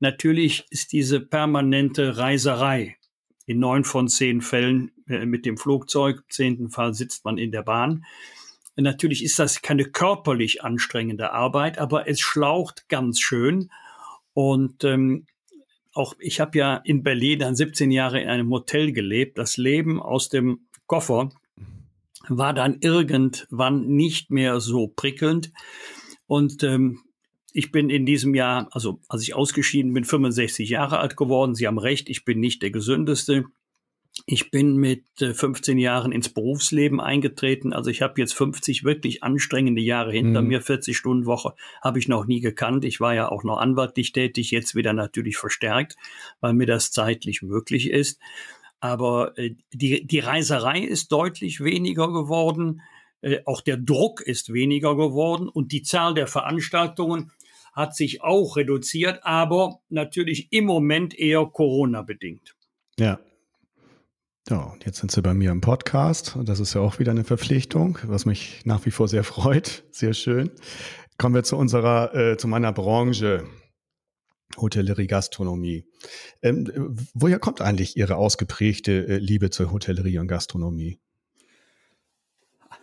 Natürlich 0.00 0.66
ist 0.70 0.92
diese 0.92 1.20
permanente 1.20 2.16
Reiserei 2.16 2.96
in 3.46 3.58
neun 3.58 3.84
von 3.84 4.08
zehn 4.08 4.40
Fällen 4.40 4.90
mit 5.10 5.46
dem 5.46 5.56
Flugzeug, 5.56 6.18
im 6.18 6.30
zehnten 6.30 6.70
Fall 6.70 6.94
sitzt 6.94 7.24
man 7.24 7.38
in 7.38 7.52
der 7.52 7.62
Bahn. 7.62 8.04
Natürlich 8.76 9.24
ist 9.24 9.38
das 9.38 9.62
keine 9.62 9.84
körperlich 9.84 10.62
anstrengende 10.64 11.32
Arbeit, 11.32 11.78
aber 11.78 12.08
es 12.08 12.20
schlaucht 12.20 12.88
ganz 12.88 13.20
schön. 13.20 13.70
Und 14.32 14.84
ähm, 14.84 15.26
auch 15.92 16.14
ich 16.18 16.40
habe 16.40 16.58
ja 16.58 16.76
in 16.76 17.02
Berlin 17.02 17.40
dann 17.40 17.56
17 17.56 17.90
Jahre 17.90 18.20
in 18.20 18.28
einem 18.28 18.50
Hotel 18.50 18.92
gelebt. 18.92 19.38
Das 19.38 19.56
Leben 19.56 20.00
aus 20.00 20.28
dem 20.28 20.66
Koffer 20.86 21.30
war 22.28 22.54
dann 22.54 22.78
irgendwann 22.80 23.86
nicht 23.88 24.30
mehr 24.30 24.60
so 24.60 24.88
prickelnd. 24.88 25.52
Und 26.26 26.62
ähm, 26.62 27.00
ich 27.52 27.72
bin 27.72 27.90
in 27.90 28.06
diesem 28.06 28.34
Jahr, 28.34 28.68
also 28.70 29.00
als 29.08 29.22
ich 29.22 29.34
ausgeschieden 29.34 29.92
bin, 29.92 30.04
65 30.04 30.68
Jahre 30.68 30.98
alt 30.98 31.16
geworden. 31.16 31.54
Sie 31.54 31.66
haben 31.66 31.78
recht, 31.78 32.08
ich 32.08 32.24
bin 32.24 32.38
nicht 32.38 32.62
der 32.62 32.70
gesündeste. 32.70 33.44
Ich 34.26 34.50
bin 34.50 34.76
mit 34.76 35.04
15 35.18 35.78
äh, 35.78 35.80
Jahren 35.80 36.12
ins 36.12 36.28
Berufsleben 36.28 37.00
eingetreten. 37.00 37.72
Also 37.72 37.90
ich 37.90 38.02
habe 38.02 38.20
jetzt 38.20 38.34
50 38.34 38.84
wirklich 38.84 39.22
anstrengende 39.22 39.80
Jahre 39.80 40.12
hinter 40.12 40.42
mhm. 40.42 40.48
mir. 40.48 40.60
40 40.60 40.96
Stunden 40.96 41.26
Woche 41.26 41.54
habe 41.82 41.98
ich 41.98 42.08
noch 42.08 42.26
nie 42.26 42.40
gekannt. 42.40 42.84
Ich 42.84 43.00
war 43.00 43.14
ja 43.14 43.30
auch 43.30 43.44
noch 43.44 43.58
anwaltlich 43.58 44.12
tätig, 44.12 44.50
jetzt 44.50 44.74
wieder 44.74 44.92
natürlich 44.92 45.36
verstärkt, 45.36 45.96
weil 46.40 46.54
mir 46.54 46.66
das 46.66 46.92
zeitlich 46.92 47.42
möglich 47.42 47.90
ist. 47.90 48.20
Aber 48.80 49.36
äh, 49.38 49.54
die, 49.72 50.06
die 50.06 50.18
Reiserei 50.18 50.80
ist 50.80 51.12
deutlich 51.12 51.62
weniger 51.62 52.12
geworden. 52.12 52.82
Äh, 53.22 53.40
auch 53.46 53.60
der 53.60 53.76
Druck 53.76 54.20
ist 54.20 54.52
weniger 54.52 54.96
geworden 54.96 55.48
und 55.48 55.72
die 55.72 55.82
Zahl 55.82 56.14
der 56.14 56.26
Veranstaltungen 56.26 57.30
hat 57.72 57.94
sich 57.94 58.22
auch 58.22 58.56
reduziert, 58.56 59.20
aber 59.22 59.80
natürlich 59.88 60.48
im 60.50 60.64
Moment 60.64 61.16
eher 61.16 61.46
Corona-bedingt. 61.46 62.56
Ja. 62.98 63.20
Ja, 64.48 64.74
jetzt 64.84 64.98
sind 64.98 65.12
Sie 65.12 65.22
bei 65.22 65.34
mir 65.34 65.50
im 65.50 65.60
Podcast 65.60 66.34
und 66.34 66.48
das 66.48 66.60
ist 66.60 66.74
ja 66.74 66.80
auch 66.80 66.98
wieder 66.98 67.12
eine 67.12 67.24
Verpflichtung, 67.24 67.98
was 68.04 68.26
mich 68.26 68.62
nach 68.64 68.84
wie 68.86 68.90
vor 68.90 69.06
sehr 69.06 69.22
freut. 69.22 69.84
Sehr 69.90 70.14
schön. 70.14 70.50
Kommen 71.18 71.34
wir 71.34 71.44
zu 71.44 71.56
unserer, 71.56 72.14
äh, 72.14 72.36
zu 72.36 72.48
meiner 72.48 72.72
Branche. 72.72 73.44
Hotellerie, 74.56 75.06
Gastronomie. 75.06 75.84
Ähm, 76.42 76.96
woher 77.14 77.38
kommt 77.38 77.60
eigentlich 77.60 77.96
Ihre 77.96 78.16
ausgeprägte 78.16 79.06
äh, 79.06 79.18
Liebe 79.18 79.50
zur 79.50 79.70
Hotellerie 79.70 80.18
und 80.18 80.26
Gastronomie? 80.26 80.98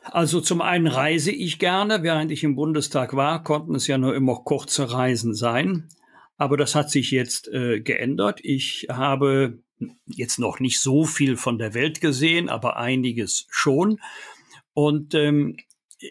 Also 0.03 0.39
zum 0.39 0.61
einen 0.61 0.87
reise 0.87 1.31
ich 1.31 1.59
gerne. 1.59 2.03
Während 2.03 2.31
ich 2.31 2.43
im 2.43 2.55
Bundestag 2.55 3.15
war, 3.15 3.43
konnten 3.43 3.75
es 3.75 3.87
ja 3.87 3.97
nur 3.97 4.15
immer 4.15 4.35
kurze 4.35 4.91
Reisen 4.91 5.33
sein. 5.33 5.89
Aber 6.37 6.55
das 6.55 6.75
hat 6.75 6.89
sich 6.89 7.11
jetzt 7.11 7.47
äh, 7.49 7.81
geändert. 7.81 8.39
Ich 8.43 8.87
habe 8.89 9.59
jetzt 10.05 10.39
noch 10.39 10.59
nicht 10.59 10.79
so 10.79 11.05
viel 11.05 11.37
von 11.37 11.57
der 11.57 11.73
Welt 11.73 12.01
gesehen, 12.01 12.49
aber 12.49 12.77
einiges 12.77 13.47
schon. 13.49 13.99
Und 14.73 15.13
ähm, 15.13 15.57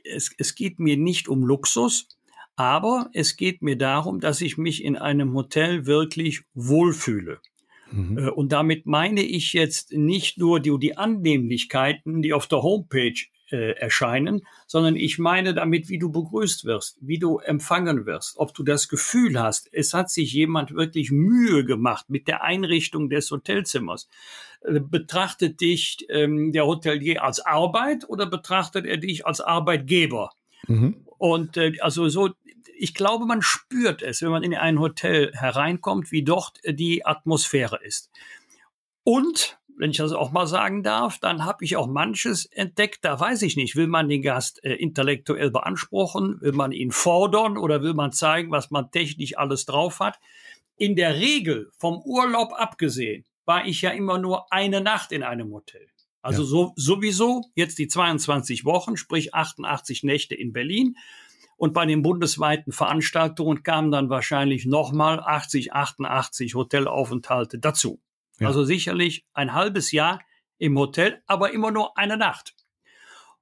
es, 0.05 0.31
es 0.39 0.55
geht 0.55 0.79
mir 0.79 0.97
nicht 0.97 1.29
um 1.29 1.45
Luxus, 1.45 2.09
aber 2.57 3.11
es 3.13 3.37
geht 3.37 3.63
mir 3.63 3.77
darum, 3.77 4.21
dass 4.21 4.41
ich 4.41 4.57
mich 4.57 4.83
in 4.83 4.97
einem 4.97 5.35
Hotel 5.35 5.87
wirklich 5.87 6.43
wohlfühle. 6.55 7.41
Mhm. 7.93 8.19
Äh, 8.19 8.31
und 8.31 8.53
damit 8.53 8.87
meine 8.87 9.23
ich 9.23 9.53
jetzt 9.53 9.93
nicht 9.93 10.39
nur 10.39 10.61
die, 10.61 10.77
die 10.79 10.97
Annehmlichkeiten, 10.97 12.23
die 12.23 12.33
auf 12.33 12.47
der 12.47 12.63
Homepage 12.63 13.21
äh, 13.51 13.73
erscheinen, 13.73 14.47
sondern 14.67 14.97
ich 14.97 15.19
meine 15.19 15.55
damit, 15.55 15.89
wie 15.89 15.99
du 15.99 16.11
begrüßt 16.11 16.65
wirst, 16.65 16.99
wie 17.01 17.19
du 17.19 17.39
empfangen 17.39 18.07
wirst, 18.07 18.37
ob 18.37 18.55
du 18.55 18.63
das 18.63 18.89
Gefühl 18.89 19.41
hast, 19.41 19.69
es 19.73 19.95
hat 19.95 20.11
sich 20.11 20.33
jemand 20.33 20.75
wirklich 20.75 21.11
Mühe 21.11 21.65
gemacht 21.65 22.07
mit 22.09 22.29
der 22.29 22.43
Einrichtung 22.43 23.09
des 23.09 23.31
Hotelzimmers. 23.31 24.09
Äh, 24.63 24.81
betrachtet 24.81 25.61
dich 25.61 26.07
ähm, 26.09 26.53
der 26.53 26.67
Hotelier 26.67 27.23
als 27.23 27.41
Arbeit 27.41 28.09
oder 28.09 28.27
betrachtet 28.27 28.87
er 28.87 28.97
dich 28.97 29.27
als 29.27 29.41
Arbeitgeber? 29.41 30.33
Mhm. 30.67 31.07
Und 31.19 31.57
äh, 31.57 31.75
also 31.81 32.09
so, 32.09 32.31
ich 32.77 32.95
glaube, 32.95 33.27
man 33.27 33.43
spürt 33.43 34.03
es, 34.03 34.23
wenn 34.23 34.31
man 34.31 34.43
in 34.43 34.55
ein 34.55 34.81
Hotel 34.81 35.33
hereinkommt, 35.33 36.13
wie 36.13 36.23
dort 36.23 36.61
die 36.67 37.07
Atmosphäre 37.07 37.81
ist. 37.83 38.11
Und 39.03 39.59
wenn 39.79 39.91
ich 39.91 39.99
das 39.99 40.13
auch 40.13 40.33
mal 40.33 40.47
sagen 40.47 40.83
darf, 40.83 41.19
dann 41.19 41.45
habe 41.45 41.65
ich 41.65 41.77
auch 41.77 41.87
manches 41.87 42.47
entdeckt, 42.47 43.05
da 43.05 43.19
weiß 43.19 43.43
ich 43.43 43.57
nicht, 43.57 43.77
will 43.77 43.87
man 43.87 44.09
den 44.09 44.23
Gast 44.23 44.65
äh, 44.65 44.75
intellektuell 44.75 45.51
beanspruchen, 45.51 46.41
will 46.41 46.53
man 46.53 46.73
ihn 46.73 46.93
fordern 46.93 47.59
oder 47.59 47.83
will 47.83 47.95
man 47.95 48.13
zeigen, 48.13 48.51
was 48.51 48.71
man 48.71 48.91
technisch 48.91 49.37
alles 49.37 49.67
drauf 49.67 50.01
hat. 50.01 50.19
In 50.77 50.97
der 50.97 51.15
Regel, 51.17 51.71
vom 51.79 52.01
Urlaub 52.03 52.53
abgesehen, 52.55 53.25
war 53.45 53.67
ich 53.67 53.83
ja 53.83 53.91
immer 53.91 54.19
nur 54.19 54.53
eine 54.53 54.81
Nacht 54.81 55.13
in 55.13 55.23
einem 55.23 55.53
Hotel. 55.53 55.87
Also 56.23 56.43
ja. 56.43 56.49
so, 56.49 56.73
sowieso 56.77 57.45
jetzt 57.55 57.79
die 57.79 57.89
22 57.89 58.65
Wochen, 58.65 58.97
sprich 58.97 59.35
88 59.35 60.03
Nächte 60.03 60.35
in 60.35 60.53
Berlin. 60.53 60.97
Und 61.57 61.73
bei 61.73 61.87
den 61.87 62.03
bundesweiten 62.03 62.73
Veranstaltungen 62.73 63.63
kamen 63.63 63.91
dann 63.91 64.11
wahrscheinlich 64.11 64.67
nochmal 64.67 65.21
80, 65.21 65.73
88 65.73 66.55
Hotelaufenthalte 66.55 67.59
dazu. 67.59 68.01
Ja. 68.39 68.49
Also 68.49 68.65
sicherlich 68.65 69.25
ein 69.33 69.53
halbes 69.53 69.93
Jahr 69.93 70.21
im 70.59 70.79
Hotel, 70.79 71.23
aber 71.27 71.53
immer 71.53 71.71
nur 71.71 71.97
eine 71.97 72.17
Nacht. 72.17 72.55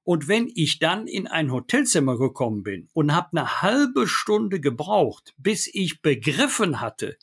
Und 0.03 0.27
wenn 0.27 0.51
ich 0.53 0.77
dann 0.77 1.07
in 1.07 1.25
ein 1.27 1.51
Hotelzimmer 1.51 2.17
gekommen 2.17 2.61
bin 2.61 2.89
und 2.93 3.15
habe 3.15 3.29
eine 3.31 3.61
halbe 3.63 4.07
Stunde 4.07 4.59
gebraucht, 4.59 5.33
bis 5.37 5.67
ich 5.73 6.01
begriffen 6.01 6.79
hatte, 6.79 7.17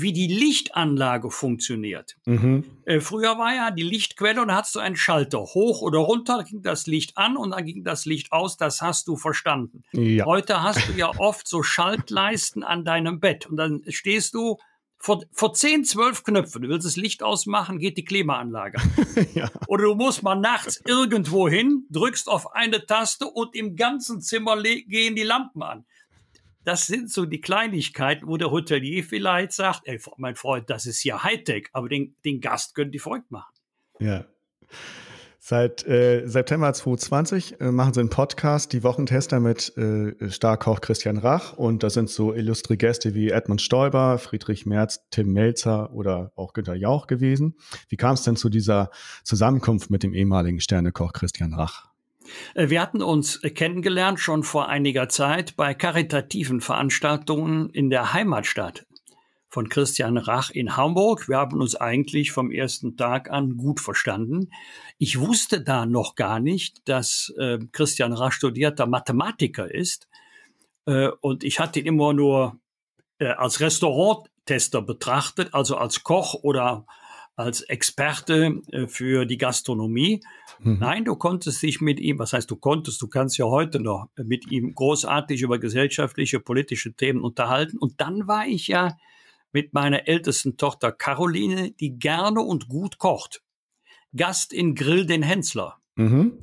wie 0.00 0.14
die 0.14 0.26
Lichtanlage 0.26 1.30
funktioniert. 1.30 2.16
Mhm. 2.24 2.64
Äh, 2.86 3.00
früher 3.00 3.36
war 3.36 3.54
ja 3.54 3.70
die 3.70 3.82
Lichtquelle 3.82 4.40
und 4.40 4.48
da 4.48 4.56
hast 4.56 4.74
du 4.74 4.80
einen 4.80 4.96
Schalter. 4.96 5.40
Hoch 5.40 5.82
oder 5.82 5.98
runter 5.98 6.44
ging 6.44 6.62
das 6.62 6.86
Licht 6.86 7.18
an 7.18 7.36
und 7.36 7.50
dann 7.50 7.66
ging 7.66 7.84
das 7.84 8.06
Licht 8.06 8.32
aus. 8.32 8.56
Das 8.56 8.80
hast 8.80 9.06
du 9.08 9.16
verstanden. 9.16 9.84
Ja. 9.92 10.24
Heute 10.24 10.62
hast 10.62 10.88
du 10.88 10.92
ja 10.92 11.10
oft 11.18 11.46
so 11.46 11.62
Schaltleisten 11.62 12.62
an 12.62 12.86
deinem 12.86 13.20
Bett 13.20 13.46
und 13.46 13.58
dann 13.58 13.82
stehst 13.88 14.32
du 14.32 14.56
vor, 15.02 15.24
vor 15.32 15.52
10, 15.52 15.84
12 15.84 16.22
Knöpfen. 16.22 16.62
Du 16.62 16.68
willst 16.68 16.86
das 16.86 16.96
Licht 16.96 17.24
ausmachen, 17.24 17.80
geht 17.80 17.96
die 17.96 18.04
Klimaanlage. 18.04 18.80
ja. 19.34 19.50
Oder 19.66 19.84
du 19.84 19.94
musst 19.96 20.22
mal 20.22 20.36
nachts 20.36 20.80
irgendwo 20.86 21.48
hin, 21.48 21.86
drückst 21.90 22.28
auf 22.28 22.54
eine 22.54 22.86
Taste 22.86 23.26
und 23.26 23.56
im 23.56 23.74
ganzen 23.74 24.20
Zimmer 24.20 24.62
gehen 24.62 25.16
die 25.16 25.24
Lampen 25.24 25.64
an. 25.64 25.84
Das 26.64 26.86
sind 26.86 27.10
so 27.10 27.26
die 27.26 27.40
Kleinigkeiten, 27.40 28.28
wo 28.28 28.36
der 28.36 28.52
Hotelier 28.52 29.02
vielleicht 29.02 29.50
sagt, 29.52 29.80
ey, 29.86 30.00
mein 30.18 30.36
Freund, 30.36 30.70
das 30.70 30.86
ist 30.86 31.02
ja 31.02 31.24
Hightech, 31.24 31.68
aber 31.72 31.88
den, 31.88 32.14
den 32.24 32.40
Gast 32.40 32.76
können 32.76 32.92
die 32.92 33.00
verrückt 33.00 33.32
machen. 33.32 33.52
Ja. 33.98 34.24
Seit 35.44 35.84
äh, 35.88 36.24
September 36.24 36.72
2020 36.72 37.60
äh, 37.60 37.72
machen 37.72 37.92
sie 37.92 37.98
einen 37.98 38.10
Podcast, 38.10 38.72
die 38.72 38.84
Wochentester 38.84 39.40
mit 39.40 39.76
äh, 39.76 40.30
Starkoch 40.30 40.80
Christian 40.80 41.18
Rach. 41.18 41.54
Und 41.54 41.82
da 41.82 41.90
sind 41.90 42.10
so 42.10 42.32
illustre 42.32 42.76
Gäste 42.76 43.16
wie 43.16 43.30
Edmund 43.30 43.60
Stoiber, 43.60 44.18
Friedrich 44.18 44.66
Merz, 44.66 45.00
Tim 45.10 45.32
Melzer 45.32 45.92
oder 45.94 46.30
auch 46.36 46.52
Günter 46.52 46.76
Jauch 46.76 47.08
gewesen. 47.08 47.56
Wie 47.88 47.96
kam 47.96 48.14
es 48.14 48.22
denn 48.22 48.36
zu 48.36 48.50
dieser 48.50 48.90
Zusammenkunft 49.24 49.90
mit 49.90 50.04
dem 50.04 50.14
ehemaligen 50.14 50.60
Sternekoch 50.60 51.12
Christian 51.12 51.54
Rach? 51.54 51.88
Äh, 52.54 52.70
wir 52.70 52.80
hatten 52.80 53.02
uns 53.02 53.40
kennengelernt 53.42 54.20
schon 54.20 54.44
vor 54.44 54.68
einiger 54.68 55.08
Zeit 55.08 55.56
bei 55.56 55.74
karitativen 55.74 56.60
Veranstaltungen 56.60 57.68
in 57.70 57.90
der 57.90 58.12
Heimatstadt 58.12 58.86
von 59.52 59.68
Christian 59.68 60.16
Rach 60.16 60.50
in 60.50 60.78
Hamburg. 60.78 61.28
Wir 61.28 61.36
haben 61.36 61.60
uns 61.60 61.76
eigentlich 61.76 62.32
vom 62.32 62.50
ersten 62.50 62.96
Tag 62.96 63.30
an 63.30 63.58
gut 63.58 63.80
verstanden. 63.80 64.48
Ich 64.96 65.20
wusste 65.20 65.60
da 65.60 65.84
noch 65.84 66.14
gar 66.14 66.40
nicht, 66.40 66.88
dass 66.88 67.34
äh, 67.36 67.58
Christian 67.70 68.14
Rach 68.14 68.32
studierter 68.32 68.86
Mathematiker 68.86 69.70
ist. 69.70 70.08
Äh, 70.86 71.08
und 71.20 71.44
ich 71.44 71.60
hatte 71.60 71.80
ihn 71.80 71.86
immer 71.86 72.14
nur 72.14 72.58
äh, 73.18 73.26
als 73.26 73.60
Restauranttester 73.60 74.80
betrachtet, 74.80 75.52
also 75.52 75.76
als 75.76 76.02
Koch 76.02 76.32
oder 76.32 76.86
als 77.36 77.60
Experte 77.60 78.62
äh, 78.70 78.86
für 78.86 79.26
die 79.26 79.36
Gastronomie. 79.36 80.22
Mhm. 80.60 80.78
Nein, 80.78 81.04
du 81.04 81.14
konntest 81.14 81.62
dich 81.62 81.82
mit 81.82 82.00
ihm, 82.00 82.18
was 82.18 82.32
heißt 82.32 82.50
du 82.50 82.56
konntest, 82.56 83.02
du 83.02 83.06
kannst 83.06 83.36
ja 83.36 83.44
heute 83.44 83.80
noch 83.80 84.08
mit 84.16 84.50
ihm 84.50 84.74
großartig 84.74 85.42
über 85.42 85.58
gesellschaftliche, 85.58 86.40
politische 86.40 86.94
Themen 86.94 87.20
unterhalten. 87.20 87.76
Und 87.76 88.00
dann 88.00 88.26
war 88.26 88.46
ich 88.46 88.68
ja 88.68 88.96
mit 89.52 89.74
meiner 89.74 90.08
ältesten 90.08 90.56
Tochter 90.56 90.92
Caroline, 90.92 91.72
die 91.72 91.98
gerne 91.98 92.40
und 92.40 92.68
gut 92.68 92.98
kocht. 92.98 93.42
Gast 94.14 94.52
in 94.52 94.74
Grill 94.74 95.06
den 95.06 95.22
Hensler. 95.22 95.78
Mhm. 95.96 96.38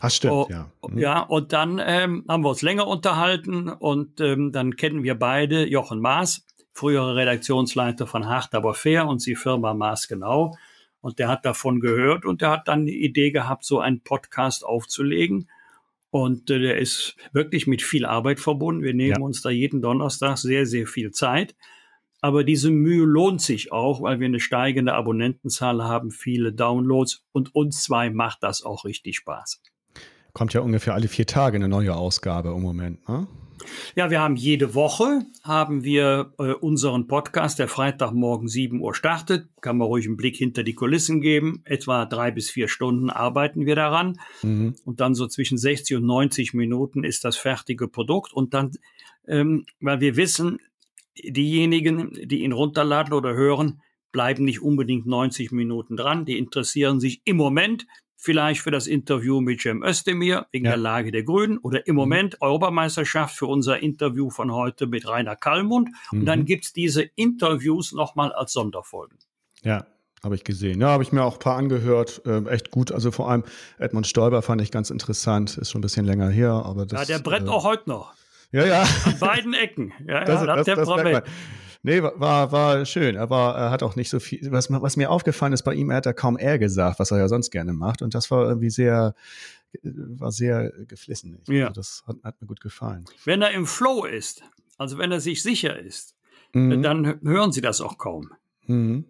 Ach, 0.00 0.10
stimmt, 0.10 0.32
oh, 0.32 0.46
ja. 0.50 0.70
Mhm. 0.86 0.98
Ja, 0.98 1.20
und 1.20 1.52
dann 1.52 1.80
ähm, 1.84 2.24
haben 2.28 2.44
wir 2.44 2.50
uns 2.50 2.62
länger 2.62 2.86
unterhalten 2.86 3.68
und 3.68 4.20
ähm, 4.20 4.52
dann 4.52 4.76
kennen 4.76 5.02
wir 5.02 5.14
beide 5.14 5.66
Jochen 5.66 6.00
Maas, 6.00 6.46
frühere 6.72 7.14
Redaktionsleiter 7.14 8.06
von 8.06 8.26
Hart 8.26 8.54
aber 8.54 8.74
fair 8.74 9.06
und 9.06 9.24
die 9.24 9.36
Firma 9.36 9.74
Maas 9.74 10.08
genau. 10.08 10.56
Und 11.00 11.18
der 11.18 11.28
hat 11.28 11.44
davon 11.44 11.80
gehört 11.80 12.24
und 12.24 12.40
der 12.40 12.50
hat 12.50 12.66
dann 12.66 12.86
die 12.86 13.04
Idee 13.04 13.30
gehabt, 13.30 13.64
so 13.64 13.78
einen 13.78 14.00
Podcast 14.00 14.64
aufzulegen. 14.64 15.50
Und 16.10 16.50
äh, 16.50 16.58
der 16.58 16.78
ist 16.78 17.16
wirklich 17.32 17.66
mit 17.66 17.82
viel 17.82 18.06
Arbeit 18.06 18.40
verbunden. 18.40 18.82
Wir 18.82 18.94
nehmen 18.94 19.16
ja. 19.18 19.20
uns 19.20 19.42
da 19.42 19.50
jeden 19.50 19.82
Donnerstag 19.82 20.38
sehr, 20.38 20.64
sehr 20.64 20.86
viel 20.86 21.10
Zeit. 21.10 21.54
Aber 22.24 22.42
diese 22.42 22.70
Mühe 22.70 23.04
lohnt 23.04 23.42
sich 23.42 23.70
auch, 23.70 24.00
weil 24.00 24.18
wir 24.18 24.24
eine 24.24 24.40
steigende 24.40 24.94
Abonnentenzahl 24.94 25.84
haben, 25.84 26.10
viele 26.10 26.54
Downloads 26.54 27.22
und 27.32 27.54
uns 27.54 27.82
zwei 27.82 28.08
macht 28.08 28.42
das 28.42 28.62
auch 28.62 28.86
richtig 28.86 29.16
Spaß. 29.16 29.60
Kommt 30.32 30.54
ja 30.54 30.62
ungefähr 30.62 30.94
alle 30.94 31.08
vier 31.08 31.26
Tage 31.26 31.56
eine 31.56 31.68
neue 31.68 31.94
Ausgabe 31.94 32.48
im 32.48 32.62
Moment, 32.62 33.06
ne? 33.10 33.26
Ja, 33.94 34.10
wir 34.10 34.22
haben 34.22 34.36
jede 34.36 34.74
Woche 34.74 35.26
haben 35.42 35.84
wir 35.84 36.32
äh, 36.38 36.52
unseren 36.52 37.08
Podcast, 37.08 37.58
der 37.58 37.68
Freitagmorgen 37.68 38.48
7 38.48 38.80
Uhr 38.80 38.94
startet. 38.94 39.48
Kann 39.60 39.76
man 39.76 39.86
ruhig 39.86 40.06
einen 40.06 40.16
Blick 40.16 40.36
hinter 40.36 40.62
die 40.62 40.74
Kulissen 40.74 41.20
geben. 41.20 41.60
Etwa 41.66 42.06
drei 42.06 42.30
bis 42.30 42.50
vier 42.50 42.68
Stunden 42.68 43.10
arbeiten 43.10 43.66
wir 43.66 43.76
daran. 43.76 44.18
Mhm. 44.42 44.76
Und 44.84 45.00
dann 45.00 45.14
so 45.14 45.26
zwischen 45.26 45.58
60 45.58 45.98
und 45.98 46.06
90 46.06 46.54
Minuten 46.54 47.04
ist 47.04 47.24
das 47.24 47.36
fertige 47.36 47.86
Produkt. 47.86 48.32
Und 48.32 48.54
dann, 48.54 48.72
ähm, 49.26 49.66
weil 49.80 50.00
wir 50.00 50.16
wissen, 50.16 50.58
diejenigen, 51.16 52.12
die 52.12 52.42
ihn 52.42 52.52
runterladen 52.52 53.12
oder 53.12 53.34
hören, 53.34 53.80
bleiben 54.12 54.44
nicht 54.44 54.62
unbedingt 54.62 55.06
90 55.06 55.52
Minuten 55.52 55.96
dran. 55.96 56.24
Die 56.24 56.38
interessieren 56.38 57.00
sich 57.00 57.22
im 57.24 57.36
Moment 57.36 57.86
vielleicht 58.16 58.62
für 58.62 58.70
das 58.70 58.86
Interview 58.86 59.40
mit 59.40 59.60
Cem 59.60 59.82
Özdemir 59.82 60.46
wegen 60.50 60.64
ja. 60.64 60.72
der 60.72 60.78
Lage 60.78 61.12
der 61.12 61.24
Grünen 61.24 61.58
oder 61.58 61.86
im 61.86 61.94
mhm. 61.94 62.00
Moment 62.00 62.34
mhm. 62.34 62.38
Europameisterschaft 62.46 63.36
für 63.36 63.46
unser 63.46 63.80
Interview 63.80 64.30
von 64.30 64.52
heute 64.52 64.86
mit 64.86 65.06
Rainer 65.06 65.36
Kallmund. 65.36 65.90
Mhm. 66.10 66.20
Und 66.20 66.26
dann 66.26 66.44
gibt's 66.46 66.72
diese 66.72 67.02
Interviews 67.02 67.92
nochmal 67.92 68.32
als 68.32 68.52
Sonderfolgen. 68.52 69.18
Ja, 69.62 69.86
Habe 70.22 70.36
ich 70.36 70.44
gesehen. 70.44 70.80
Ja, 70.80 70.88
habe 70.88 71.02
ich 71.02 71.12
mir 71.12 71.22
auch 71.22 71.34
ein 71.34 71.38
paar 71.38 71.56
angehört. 71.56 72.22
Äh, 72.24 72.46
echt 72.48 72.70
gut. 72.70 72.92
Also 72.92 73.10
vor 73.10 73.30
allem 73.30 73.44
Edmund 73.78 74.06
Stoiber 74.06 74.40
fand 74.40 74.62
ich 74.62 74.70
ganz 74.70 74.90
interessant. 74.90 75.58
Ist 75.58 75.70
schon 75.70 75.80
ein 75.80 75.82
bisschen 75.82 76.06
länger 76.06 76.30
her, 76.30 76.52
aber 76.52 76.86
das. 76.86 77.08
Ja, 77.08 77.16
der 77.16 77.22
brennt 77.22 77.48
äh, 77.48 77.50
auch 77.50 77.64
heute 77.64 77.90
noch. 77.90 78.14
Ja, 78.54 78.64
ja. 78.66 78.82
An 79.04 79.18
beiden 79.18 79.52
Ecken. 79.52 79.92
Ja, 80.06 80.24
das, 80.24 80.46
ja, 80.46 80.56
das, 80.56 80.66
das, 80.66 80.88
das 80.88 81.22
Nee, 81.82 82.02
war, 82.02 82.52
war 82.52 82.86
schön. 82.86 83.16
Er 83.16 83.28
war, 83.28 83.56
er 83.56 83.70
hat 83.70 83.82
auch 83.82 83.96
nicht 83.96 84.08
so 84.08 84.20
viel. 84.20 84.40
Was, 84.52 84.70
was 84.70 84.96
mir 84.96 85.10
aufgefallen 85.10 85.52
ist 85.52 85.64
bei 85.64 85.74
ihm, 85.74 85.90
er 85.90 85.96
hat 85.96 86.06
da 86.06 86.12
kaum 86.14 86.38
er 86.38 86.58
gesagt, 86.58 86.98
was 86.98 87.10
er 87.10 87.18
ja 87.18 87.28
sonst 87.28 87.50
gerne 87.50 87.74
macht. 87.74 88.00
Und 88.00 88.14
das 88.14 88.30
war 88.30 88.46
irgendwie 88.46 88.70
sehr, 88.70 89.14
war 89.82 90.30
sehr 90.30 90.70
geflissen. 90.86 91.40
ja. 91.48 91.66
Also 91.66 91.74
das 91.74 92.04
hat, 92.06 92.16
hat, 92.22 92.40
mir 92.40 92.46
gut 92.46 92.60
gefallen. 92.60 93.04
Wenn 93.24 93.42
er 93.42 93.50
im 93.50 93.66
Flow 93.66 94.04
ist, 94.04 94.42
also 94.78 94.96
wenn 94.98 95.12
er 95.12 95.20
sich 95.20 95.42
sicher 95.42 95.78
ist, 95.78 96.14
mhm. 96.54 96.80
dann 96.80 97.20
hören 97.22 97.52
Sie 97.52 97.60
das 97.60 97.82
auch 97.82 97.98
kaum. 97.98 98.32
Mhm. 98.66 99.04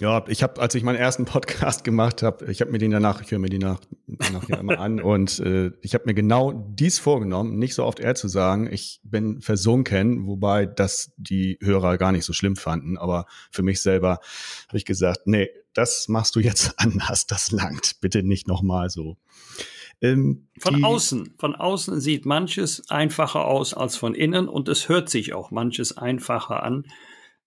Ja, 0.00 0.24
ich 0.28 0.44
habe, 0.44 0.60
als 0.60 0.76
ich 0.76 0.84
meinen 0.84 0.96
ersten 0.96 1.24
Podcast 1.24 1.82
gemacht 1.84 2.22
habe, 2.22 2.50
ich 2.50 2.60
habe 2.60 2.70
mir 2.70 2.78
den 2.78 2.92
danach, 2.92 3.20
ich 3.20 3.32
höre 3.32 3.40
mir 3.40 3.48
die 3.48 3.58
nach, 3.58 3.80
danach 4.06 4.48
ja 4.48 4.58
immer 4.58 4.78
an. 4.78 5.00
Und 5.00 5.40
äh, 5.40 5.72
ich 5.82 5.94
habe 5.94 6.04
mir 6.06 6.14
genau 6.14 6.52
dies 6.52 7.00
vorgenommen, 7.00 7.58
nicht 7.58 7.74
so 7.74 7.84
oft 7.84 7.98
er 7.98 8.14
zu 8.14 8.28
sagen, 8.28 8.68
ich 8.70 9.00
bin 9.02 9.40
versunken, 9.40 10.28
wobei 10.28 10.66
das 10.66 11.12
die 11.16 11.58
Hörer 11.60 11.98
gar 11.98 12.12
nicht 12.12 12.24
so 12.24 12.32
schlimm 12.32 12.54
fanden, 12.54 12.96
aber 12.96 13.26
für 13.50 13.62
mich 13.62 13.82
selber 13.82 14.20
habe 14.68 14.78
ich 14.78 14.84
gesagt, 14.84 15.22
nee, 15.26 15.50
das 15.74 16.06
machst 16.06 16.36
du 16.36 16.40
jetzt 16.40 16.74
anders, 16.78 17.26
das 17.26 17.50
langt, 17.50 17.96
bitte 18.00 18.22
nicht 18.22 18.46
nochmal 18.46 18.90
so. 18.90 19.16
Ähm, 20.00 20.46
von 20.60 20.84
außen, 20.84 21.34
von 21.38 21.56
außen 21.56 22.00
sieht 22.00 22.24
manches 22.24 22.88
einfacher 22.88 23.46
aus 23.46 23.74
als 23.74 23.96
von 23.96 24.14
innen. 24.14 24.48
Und 24.48 24.68
es 24.68 24.88
hört 24.88 25.08
sich 25.08 25.34
auch 25.34 25.50
manches 25.50 25.96
einfacher 25.96 26.62
an 26.62 26.84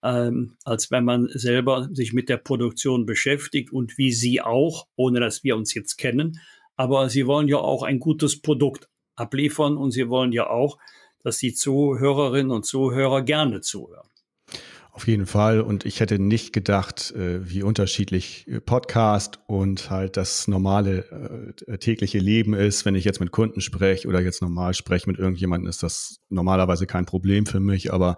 ähm, 0.03 0.55
als 0.63 0.91
wenn 0.91 1.05
man 1.05 1.27
selber 1.33 1.89
sich 1.91 2.13
mit 2.13 2.29
der 2.29 2.37
Produktion 2.37 3.05
beschäftigt 3.05 3.71
und 3.71 3.97
wie 3.97 4.11
Sie 4.11 4.41
auch, 4.41 4.87
ohne 4.95 5.19
dass 5.19 5.43
wir 5.43 5.55
uns 5.55 5.73
jetzt 5.73 5.97
kennen. 5.97 6.39
Aber 6.75 7.09
Sie 7.09 7.27
wollen 7.27 7.47
ja 7.47 7.57
auch 7.57 7.83
ein 7.83 7.99
gutes 7.99 8.41
Produkt 8.41 8.89
abliefern 9.15 9.77
und 9.77 9.91
Sie 9.91 10.09
wollen 10.09 10.31
ja 10.31 10.49
auch, 10.49 10.77
dass 11.23 11.37
die 11.37 11.53
Zuhörerinnen 11.53 12.51
und 12.51 12.65
Zuhörer 12.65 13.21
gerne 13.21 13.61
zuhören. 13.61 14.07
Auf 14.93 15.07
jeden 15.07 15.25
Fall. 15.25 15.61
Und 15.61 15.85
ich 15.85 16.01
hätte 16.01 16.19
nicht 16.19 16.51
gedacht, 16.51 17.11
äh, 17.11 17.49
wie 17.49 17.63
unterschiedlich 17.63 18.45
äh, 18.49 18.59
Podcast 18.59 19.39
und 19.47 19.89
halt 19.89 20.17
das 20.17 20.49
normale 20.49 21.53
äh, 21.65 21.77
tägliche 21.77 22.19
Leben 22.19 22.53
ist. 22.53 22.83
Wenn 22.83 22.95
ich 22.95 23.05
jetzt 23.05 23.21
mit 23.21 23.31
Kunden 23.31 23.61
spreche 23.61 24.05
oder 24.09 24.19
jetzt 24.19 24.41
normal 24.41 24.73
spreche 24.73 25.09
mit 25.09 25.17
irgendjemandem, 25.17 25.69
ist 25.69 25.81
das 25.81 26.19
normalerweise 26.27 26.87
kein 26.87 27.05
Problem 27.05 27.45
für 27.45 27.61
mich. 27.61 27.93
Aber 27.93 28.17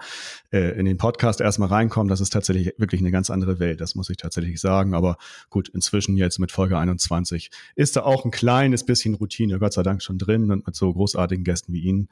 in 0.52 0.86
den 0.86 0.98
Podcast 0.98 1.42
erstmal 1.42 1.70
reinkommen, 1.70 2.10
das 2.10 2.22
ist 2.22 2.32
tatsächlich 2.32 2.74
wirklich 2.78 3.02
eine 3.02 3.10
ganz 3.10 3.32
andere 3.32 3.60
Welt. 3.60 3.82
Das 3.82 3.96
muss 3.96 4.10
ich 4.10 4.18
tatsächlich 4.18 4.62
sagen. 4.62 4.94
Aber 4.94 5.18
gut, 5.50 5.70
inzwischen 5.70 6.16
jetzt 6.16 6.38
mit 6.38 6.52
Folge 6.52 6.78
21 6.78 7.50
ist 7.76 7.96
da 7.96 8.04
auch 8.04 8.24
ein 8.24 8.32
kleines 8.32 8.86
bisschen 8.86 9.16
Routine, 9.16 9.58
Gott 9.58 9.74
sei 9.74 9.82
Dank 9.82 10.04
schon 10.04 10.20
drin. 10.20 10.52
Und 10.52 10.68
mit 10.68 10.76
so 10.76 10.94
großartigen 10.94 11.44
Gästen 11.44 11.74
wie 11.74 11.82
Ihnen 11.82 12.10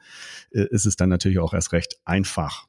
ist 0.50 0.86
es 0.86 0.96
dann 0.96 1.08
natürlich 1.08 1.38
auch 1.38 1.54
erst 1.54 1.72
recht 1.72 1.98
einfach. 2.04 2.66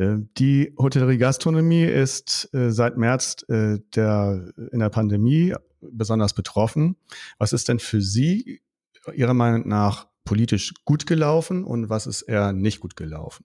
Äh, 0.00 0.16
die 0.38 0.74
Hotellerie-Gastronomie 0.78 1.84
ist 1.84 2.48
äh, 2.54 2.70
seit 2.70 2.96
März 2.96 3.44
äh, 3.48 3.78
der, 3.94 4.52
in 4.72 4.80
der 4.80 4.88
Pandemie 4.88 5.54
besonders 5.80 6.32
betroffen. 6.34 6.96
Was 7.38 7.52
ist 7.52 7.68
denn 7.68 7.78
für 7.78 8.00
Sie 8.00 8.62
Ihrer 9.14 9.34
Meinung 9.34 9.68
nach 9.68 10.08
politisch 10.24 10.74
gut 10.84 11.06
gelaufen 11.06 11.64
und 11.64 11.90
was 11.90 12.06
ist 12.06 12.22
eher 12.22 12.52
nicht 12.52 12.80
gut 12.80 12.96
gelaufen? 12.96 13.44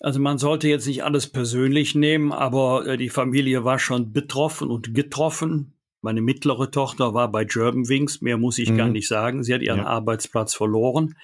Also 0.00 0.20
man 0.20 0.38
sollte 0.38 0.68
jetzt 0.68 0.86
nicht 0.86 1.04
alles 1.04 1.28
persönlich 1.28 1.94
nehmen, 1.94 2.32
aber 2.32 2.96
die 2.96 3.08
Familie 3.08 3.64
war 3.64 3.78
schon 3.78 4.12
betroffen 4.12 4.70
und 4.70 4.92
getroffen. 4.94 5.72
Meine 6.02 6.20
mittlere 6.20 6.70
Tochter 6.70 7.14
war 7.14 7.30
bei 7.30 7.44
Germanwings, 7.44 8.20
mehr 8.20 8.36
muss 8.36 8.58
ich 8.58 8.70
mhm. 8.70 8.76
gar 8.76 8.88
nicht 8.88 9.08
sagen. 9.08 9.42
Sie 9.42 9.54
hat 9.54 9.62
ihren 9.62 9.78
ja. 9.78 9.86
Arbeitsplatz 9.86 10.54
verloren. 10.54 11.14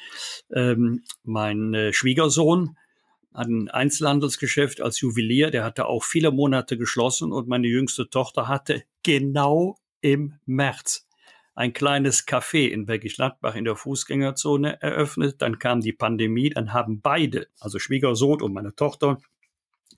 Ähm, 0.52 1.02
mein 1.24 1.74
äh, 1.74 1.92
Schwiegersohn 1.92 2.76
ein 3.34 3.68
Einzelhandelsgeschäft 3.68 4.80
als 4.80 5.00
Juwelier, 5.00 5.50
der 5.50 5.64
hatte 5.64 5.86
auch 5.86 6.04
viele 6.04 6.30
Monate 6.30 6.76
geschlossen 6.76 7.32
und 7.32 7.48
meine 7.48 7.66
jüngste 7.66 8.08
Tochter 8.10 8.48
hatte 8.48 8.84
genau 9.02 9.76
im 10.00 10.34
März 10.46 11.06
ein 11.54 11.72
kleines 11.72 12.26
Café 12.26 12.68
in 12.68 12.86
Bergisch 12.86 13.16
Gladbach 13.16 13.54
in 13.54 13.64
der 13.64 13.76
Fußgängerzone 13.76 14.80
eröffnet. 14.80 15.42
Dann 15.42 15.58
kam 15.58 15.80
die 15.80 15.92
Pandemie, 15.92 16.50
dann 16.50 16.72
haben 16.72 17.00
beide, 17.00 17.48
also 17.60 17.78
Schwiegersohn 17.78 18.40
und 18.40 18.52
meine 18.52 18.74
Tochter, 18.74 19.18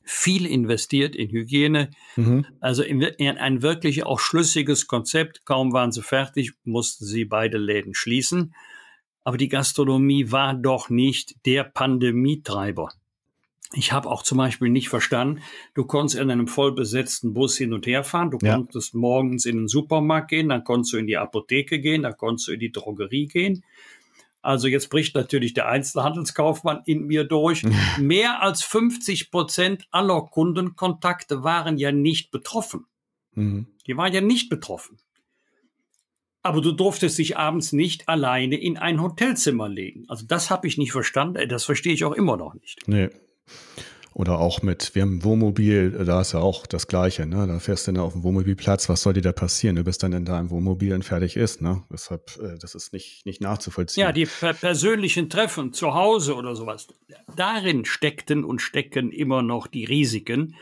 viel 0.02 0.46
investiert 0.46 1.16
in 1.16 1.30
Hygiene. 1.30 1.90
Mhm. 2.16 2.44
Also 2.60 2.82
in, 2.82 3.00
in 3.00 3.38
ein 3.38 3.62
wirklich 3.62 4.04
auch 4.04 4.20
schlüssiges 4.20 4.86
Konzept. 4.86 5.46
Kaum 5.46 5.72
waren 5.72 5.92
sie 5.92 6.02
fertig, 6.02 6.52
mussten 6.64 7.06
sie 7.06 7.24
beide 7.24 7.58
Läden 7.58 7.94
schließen. 7.94 8.54
Aber 9.22 9.38
die 9.38 9.48
Gastronomie 9.48 10.30
war 10.30 10.54
doch 10.54 10.90
nicht 10.90 11.46
der 11.46 11.64
Pandemietreiber. 11.64 12.92
Ich 13.76 13.92
habe 13.92 14.08
auch 14.08 14.22
zum 14.22 14.38
Beispiel 14.38 14.70
nicht 14.70 14.88
verstanden, 14.88 15.42
du 15.74 15.84
konntest 15.84 16.18
in 16.18 16.30
einem 16.30 16.46
vollbesetzten 16.46 17.34
Bus 17.34 17.56
hin 17.56 17.72
und 17.72 17.86
her 17.86 18.04
fahren, 18.04 18.30
du 18.30 18.38
ja. 18.40 18.54
konntest 18.54 18.94
morgens 18.94 19.44
in 19.46 19.56
den 19.56 19.68
Supermarkt 19.68 20.28
gehen, 20.30 20.48
dann 20.48 20.64
konntest 20.64 20.92
du 20.92 20.98
in 20.98 21.06
die 21.06 21.16
Apotheke 21.16 21.80
gehen, 21.80 22.02
dann 22.02 22.16
konntest 22.16 22.48
du 22.48 22.52
in 22.52 22.60
die 22.60 22.72
Drogerie 22.72 23.26
gehen. 23.26 23.64
Also 24.42 24.68
jetzt 24.68 24.90
bricht 24.90 25.14
natürlich 25.14 25.54
der 25.54 25.68
Einzelhandelskaufmann 25.68 26.82
in 26.84 27.06
mir 27.06 27.24
durch. 27.24 27.62
Mehr 27.98 28.42
als 28.42 28.62
50 28.62 29.30
Prozent 29.30 29.88
aller 29.90 30.20
Kundenkontakte 30.20 31.42
waren 31.42 31.78
ja 31.78 31.92
nicht 31.92 32.30
betroffen. 32.30 32.86
Mhm. 33.32 33.66
Die 33.86 33.96
waren 33.96 34.12
ja 34.12 34.20
nicht 34.20 34.50
betroffen. 34.50 34.98
Aber 36.42 36.60
du 36.60 36.72
durftest 36.72 37.18
dich 37.18 37.38
abends 37.38 37.72
nicht 37.72 38.06
alleine 38.06 38.56
in 38.56 38.76
ein 38.76 39.00
Hotelzimmer 39.00 39.66
legen. 39.66 40.04
Also 40.08 40.26
das 40.26 40.50
habe 40.50 40.68
ich 40.68 40.76
nicht 40.76 40.92
verstanden. 40.92 41.48
Das 41.48 41.64
verstehe 41.64 41.94
ich 41.94 42.04
auch 42.04 42.12
immer 42.12 42.36
noch 42.36 42.52
nicht. 42.52 42.86
Nee, 42.86 43.08
oder 44.14 44.38
auch 44.38 44.62
mit, 44.62 44.94
wir 44.94 45.02
haben 45.02 45.16
ein 45.16 45.24
Wohnmobil, 45.24 45.90
da 45.90 46.20
ist 46.20 46.32
ja 46.32 46.40
auch 46.40 46.66
das 46.66 46.86
Gleiche, 46.86 47.26
ne? 47.26 47.48
Da 47.48 47.58
fährst 47.58 47.88
du 47.88 47.92
dann 47.92 48.02
auf 48.02 48.12
dem 48.12 48.22
Wohnmobilplatz, 48.22 48.88
was 48.88 49.02
soll 49.02 49.12
dir 49.12 49.22
da 49.22 49.32
passieren? 49.32 49.74
Du 49.74 49.82
bist 49.82 50.04
dann 50.04 50.12
in 50.12 50.24
deinem 50.24 50.50
Wohnmobil 50.50 50.94
und 50.94 51.04
fertig 51.04 51.36
ist, 51.36 51.60
ne? 51.60 51.82
Deshalb, 51.92 52.30
äh, 52.40 52.56
das 52.60 52.76
ist 52.76 52.92
nicht, 52.92 53.26
nicht 53.26 53.40
nachzuvollziehen. 53.40 54.02
Ja, 54.02 54.12
die 54.12 54.26
per 54.26 54.54
persönlichen 54.54 55.28
Treffen 55.28 55.72
zu 55.72 55.94
Hause 55.94 56.36
oder 56.36 56.54
sowas, 56.54 56.86
darin 57.34 57.84
steckten 57.84 58.44
und 58.44 58.62
stecken 58.62 59.10
immer 59.10 59.42
noch 59.42 59.66
die 59.66 59.84
Risiken. 59.84 60.54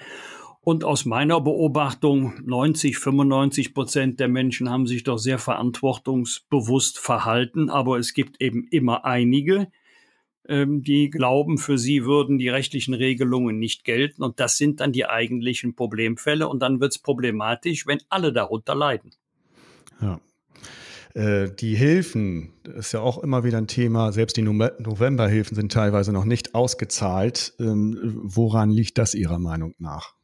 Und 0.62 0.84
aus 0.84 1.04
meiner 1.04 1.40
Beobachtung, 1.40 2.40
90, 2.46 2.96
95 2.96 3.74
Prozent 3.74 4.20
der 4.20 4.28
Menschen 4.28 4.70
haben 4.70 4.86
sich 4.86 5.02
doch 5.04 5.18
sehr 5.18 5.38
verantwortungsbewusst 5.38 6.98
verhalten, 6.98 7.68
aber 7.68 7.98
es 7.98 8.14
gibt 8.14 8.40
eben 8.40 8.66
immer 8.70 9.04
einige, 9.04 9.68
ähm, 10.48 10.83
die 10.83 11.11
glauben, 11.11 11.59
für 11.59 11.78
sie 11.78 12.05
würden 12.05 12.38
die 12.38 12.48
rechtlichen 12.48 12.94
Regelungen 12.94 13.59
nicht 13.59 13.85
gelten. 13.85 14.22
Und 14.22 14.40
das 14.40 14.57
sind 14.57 14.81
dann 14.81 14.92
die 14.92 15.07
eigentlichen 15.07 15.74
Problemfälle. 15.74 16.48
Und 16.48 16.61
dann 16.61 16.81
wird 16.81 16.92
es 16.92 16.98
problematisch, 16.98 17.87
wenn 17.87 18.00
alle 18.09 18.33
darunter 18.33 18.74
leiden. 18.74 19.12
Ja. 20.00 20.20
Äh, 21.14 21.50
die 21.55 21.74
Hilfen, 21.74 22.52
ist 22.64 22.92
ja 22.92 23.00
auch 23.00 23.22
immer 23.22 23.44
wieder 23.44 23.59
ein 23.59 23.66
Thema. 23.66 24.12
Selbst 24.12 24.37
die 24.37 24.42
Novemberhilfen 24.42 25.55
sind 25.55 25.72
teilweise 25.72 26.12
noch 26.12 26.24
nicht 26.24 26.55
ausgezahlt. 26.55 27.55
Ähm, 27.61 27.98
woran 28.22 28.70
liegt 28.70 28.98
das 28.98 29.14
Ihrer 29.14 29.38
Meinung 29.38 29.74
nach? 29.78 30.14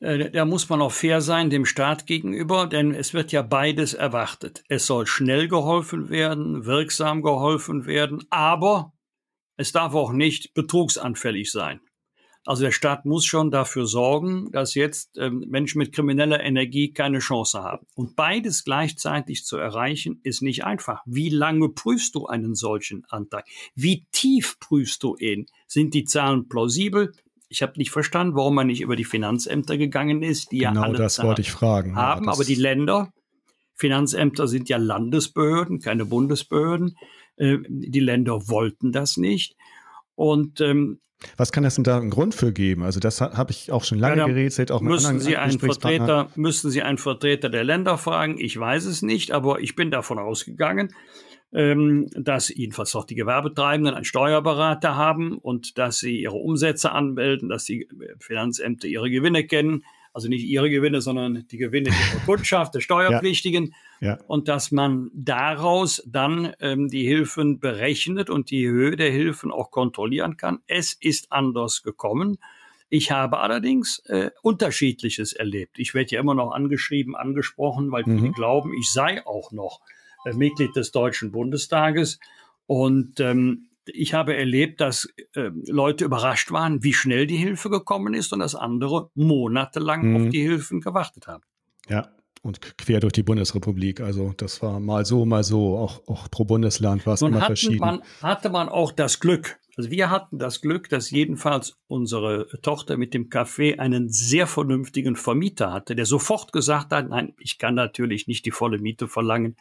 Äh, 0.00 0.30
da 0.30 0.44
muss 0.44 0.68
man 0.68 0.80
auch 0.80 0.92
fair 0.92 1.20
sein 1.20 1.50
dem 1.50 1.66
Staat 1.66 2.06
gegenüber, 2.06 2.66
denn 2.66 2.94
es 2.94 3.14
wird 3.14 3.30
ja 3.30 3.42
beides 3.42 3.94
erwartet. 3.94 4.64
Es 4.68 4.86
soll 4.86 5.06
schnell 5.06 5.48
geholfen 5.48 6.08
werden, 6.08 6.64
wirksam 6.64 7.22
geholfen 7.22 7.86
werden, 7.86 8.24
aber 8.30 8.93
es 9.56 9.72
darf 9.72 9.94
auch 9.94 10.12
nicht 10.12 10.54
betrugsanfällig 10.54 11.50
sein. 11.50 11.80
Also 12.46 12.62
der 12.62 12.72
Staat 12.72 13.06
muss 13.06 13.24
schon 13.24 13.50
dafür 13.50 13.86
sorgen, 13.86 14.50
dass 14.52 14.74
jetzt 14.74 15.16
ähm, 15.16 15.44
Menschen 15.48 15.78
mit 15.78 15.92
krimineller 15.92 16.42
Energie 16.42 16.92
keine 16.92 17.20
Chance 17.20 17.62
haben. 17.62 17.86
Und 17.94 18.16
beides 18.16 18.64
gleichzeitig 18.64 19.44
zu 19.44 19.56
erreichen, 19.56 20.20
ist 20.24 20.42
nicht 20.42 20.64
einfach. 20.64 21.00
Wie 21.06 21.30
lange 21.30 21.70
prüfst 21.70 22.14
du 22.14 22.26
einen 22.26 22.54
solchen 22.54 23.04
Antrag? 23.08 23.46
Wie 23.74 24.06
tief 24.12 24.58
prüfst 24.60 25.02
du 25.02 25.16
ihn? 25.16 25.46
Sind 25.66 25.94
die 25.94 26.04
Zahlen 26.04 26.48
plausibel? 26.48 27.12
Ich 27.48 27.62
habe 27.62 27.74
nicht 27.76 27.90
verstanden, 27.90 28.34
warum 28.34 28.56
man 28.56 28.66
nicht 28.66 28.82
über 28.82 28.96
die 28.96 29.04
Finanzämter 29.04 29.78
gegangen 29.78 30.22
ist, 30.22 30.52
die 30.52 30.58
genau 30.58 30.82
ja 30.82 30.82
alle 30.82 30.98
das 30.98 31.22
wollte 31.22 31.40
ich 31.40 31.52
fragen. 31.52 31.96
haben, 31.96 32.26
ja, 32.26 32.32
aber 32.32 32.44
die 32.44 32.56
Länder, 32.56 33.10
Finanzämter 33.74 34.48
sind 34.48 34.68
ja 34.68 34.76
Landesbehörden, 34.76 35.80
keine 35.80 36.04
Bundesbehörden. 36.04 36.96
Äh, 37.36 37.58
die 37.68 38.00
Länder 38.00 38.48
wollten 38.48 38.92
das 38.92 39.16
nicht. 39.16 39.56
Und 40.14 40.60
ähm, 40.60 41.00
was 41.36 41.52
kann 41.52 41.64
es 41.64 41.76
denn 41.76 41.84
da 41.84 41.98
einen 41.98 42.10
Grund 42.10 42.34
für 42.34 42.52
geben? 42.52 42.82
Also 42.82 43.00
das 43.00 43.20
habe 43.20 43.50
ich 43.50 43.72
auch 43.72 43.84
schon 43.84 43.98
lange 43.98 44.18
ja, 44.18 44.26
gerätselt, 44.26 44.70
auch 44.70 44.80
mit 44.80 44.92
müssen 44.92 45.20
Sie 45.20 45.36
einen 45.36 45.58
Vertreter, 45.58 46.28
müssen 46.34 46.70
Sie 46.70 46.82
einen 46.82 46.98
Vertreter 46.98 47.48
der 47.48 47.64
Länder 47.64 47.96
fragen? 47.98 48.36
Ich 48.38 48.58
weiß 48.58 48.84
es 48.84 49.02
nicht, 49.02 49.32
aber 49.32 49.60
ich 49.60 49.74
bin 49.74 49.90
davon 49.90 50.18
ausgegangen, 50.18 50.94
ähm, 51.52 52.08
dass 52.14 52.48
jedenfalls 52.48 52.94
auch 52.96 53.04
die 53.04 53.14
Gewerbetreibenden 53.14 53.94
einen 53.94 54.04
Steuerberater 54.04 54.96
haben 54.96 55.38
und 55.38 55.78
dass 55.78 55.98
sie 55.98 56.20
ihre 56.20 56.36
Umsätze 56.36 56.92
anmelden, 56.92 57.48
dass 57.48 57.64
die 57.64 57.88
Finanzämter 58.18 58.88
ihre 58.88 59.10
Gewinne 59.10 59.44
kennen. 59.44 59.84
Also 60.14 60.28
nicht 60.28 60.44
ihre 60.44 60.70
Gewinne, 60.70 61.00
sondern 61.00 61.44
die 61.48 61.58
Gewinne 61.58 61.90
der 61.90 62.20
Kundschaft, 62.24 62.74
der 62.74 62.80
Steuerpflichtigen. 62.80 63.74
Ja. 64.00 64.08
Ja. 64.08 64.18
Und 64.28 64.48
dass 64.48 64.70
man 64.70 65.10
daraus 65.12 66.02
dann 66.06 66.54
ähm, 66.60 66.88
die 66.88 67.04
Hilfen 67.04 67.58
berechnet 67.58 68.30
und 68.30 68.50
die 68.50 68.66
Höhe 68.66 68.96
der 68.96 69.10
Hilfen 69.10 69.50
auch 69.50 69.72
kontrollieren 69.72 70.36
kann. 70.36 70.60
Es 70.68 70.94
ist 70.94 71.32
anders 71.32 71.82
gekommen. 71.82 72.38
Ich 72.88 73.10
habe 73.10 73.40
allerdings 73.40 73.98
äh, 74.06 74.30
Unterschiedliches 74.42 75.32
erlebt. 75.32 75.80
Ich 75.80 75.94
werde 75.94 76.12
ja 76.12 76.20
immer 76.20 76.34
noch 76.34 76.52
angeschrieben, 76.52 77.16
angesprochen, 77.16 77.90
weil 77.90 78.04
viele 78.04 78.28
mhm. 78.28 78.32
glauben, 78.32 78.72
ich 78.78 78.92
sei 78.92 79.26
auch 79.26 79.50
noch 79.50 79.80
äh, 80.24 80.32
Mitglied 80.32 80.76
des 80.76 80.92
Deutschen 80.92 81.32
Bundestages. 81.32 82.20
Und 82.66 83.18
ähm, 83.18 83.66
ich 83.86 84.14
habe 84.14 84.36
erlebt, 84.36 84.80
dass 84.80 85.08
äh, 85.34 85.50
Leute 85.66 86.04
überrascht 86.04 86.50
waren, 86.50 86.82
wie 86.82 86.92
schnell 86.92 87.26
die 87.26 87.36
Hilfe 87.36 87.70
gekommen 87.70 88.14
ist 88.14 88.32
und 88.32 88.40
dass 88.40 88.54
andere 88.54 89.10
monatelang 89.14 90.10
mhm. 90.10 90.16
auf 90.16 90.30
die 90.30 90.42
Hilfen 90.42 90.80
gewartet 90.80 91.26
haben. 91.26 91.42
Ja, 91.88 92.08
und 92.42 92.60
quer 92.78 93.00
durch 93.00 93.12
die 93.12 93.22
Bundesrepublik. 93.22 94.00
Also 94.00 94.34
das 94.36 94.62
war 94.62 94.80
mal 94.80 95.04
so, 95.04 95.24
mal 95.24 95.44
so. 95.44 95.78
Auch, 95.78 96.06
auch 96.08 96.30
pro 96.30 96.44
Bundesland 96.44 97.06
war 97.06 97.14
es 97.14 97.22
immer 97.22 97.40
verschieden. 97.40 97.78
Man, 97.78 98.02
hatte 98.22 98.50
man 98.50 98.68
auch 98.68 98.92
das 98.92 99.20
Glück, 99.20 99.58
also 99.76 99.90
wir 99.90 100.10
hatten 100.10 100.38
das 100.38 100.60
Glück, 100.60 100.88
dass 100.88 101.10
jedenfalls 101.10 101.76
unsere 101.88 102.46
Tochter 102.62 102.96
mit 102.96 103.12
dem 103.12 103.28
Café 103.28 103.78
einen 103.78 104.08
sehr 104.08 104.46
vernünftigen 104.46 105.16
Vermieter 105.16 105.72
hatte, 105.72 105.96
der 105.96 106.06
sofort 106.06 106.52
gesagt 106.52 106.92
hat, 106.92 107.08
nein, 107.08 107.34
ich 107.38 107.58
kann 107.58 107.74
natürlich 107.74 108.28
nicht 108.28 108.46
die 108.46 108.52
volle 108.52 108.78
Miete 108.78 109.08
verlangen, 109.08 109.56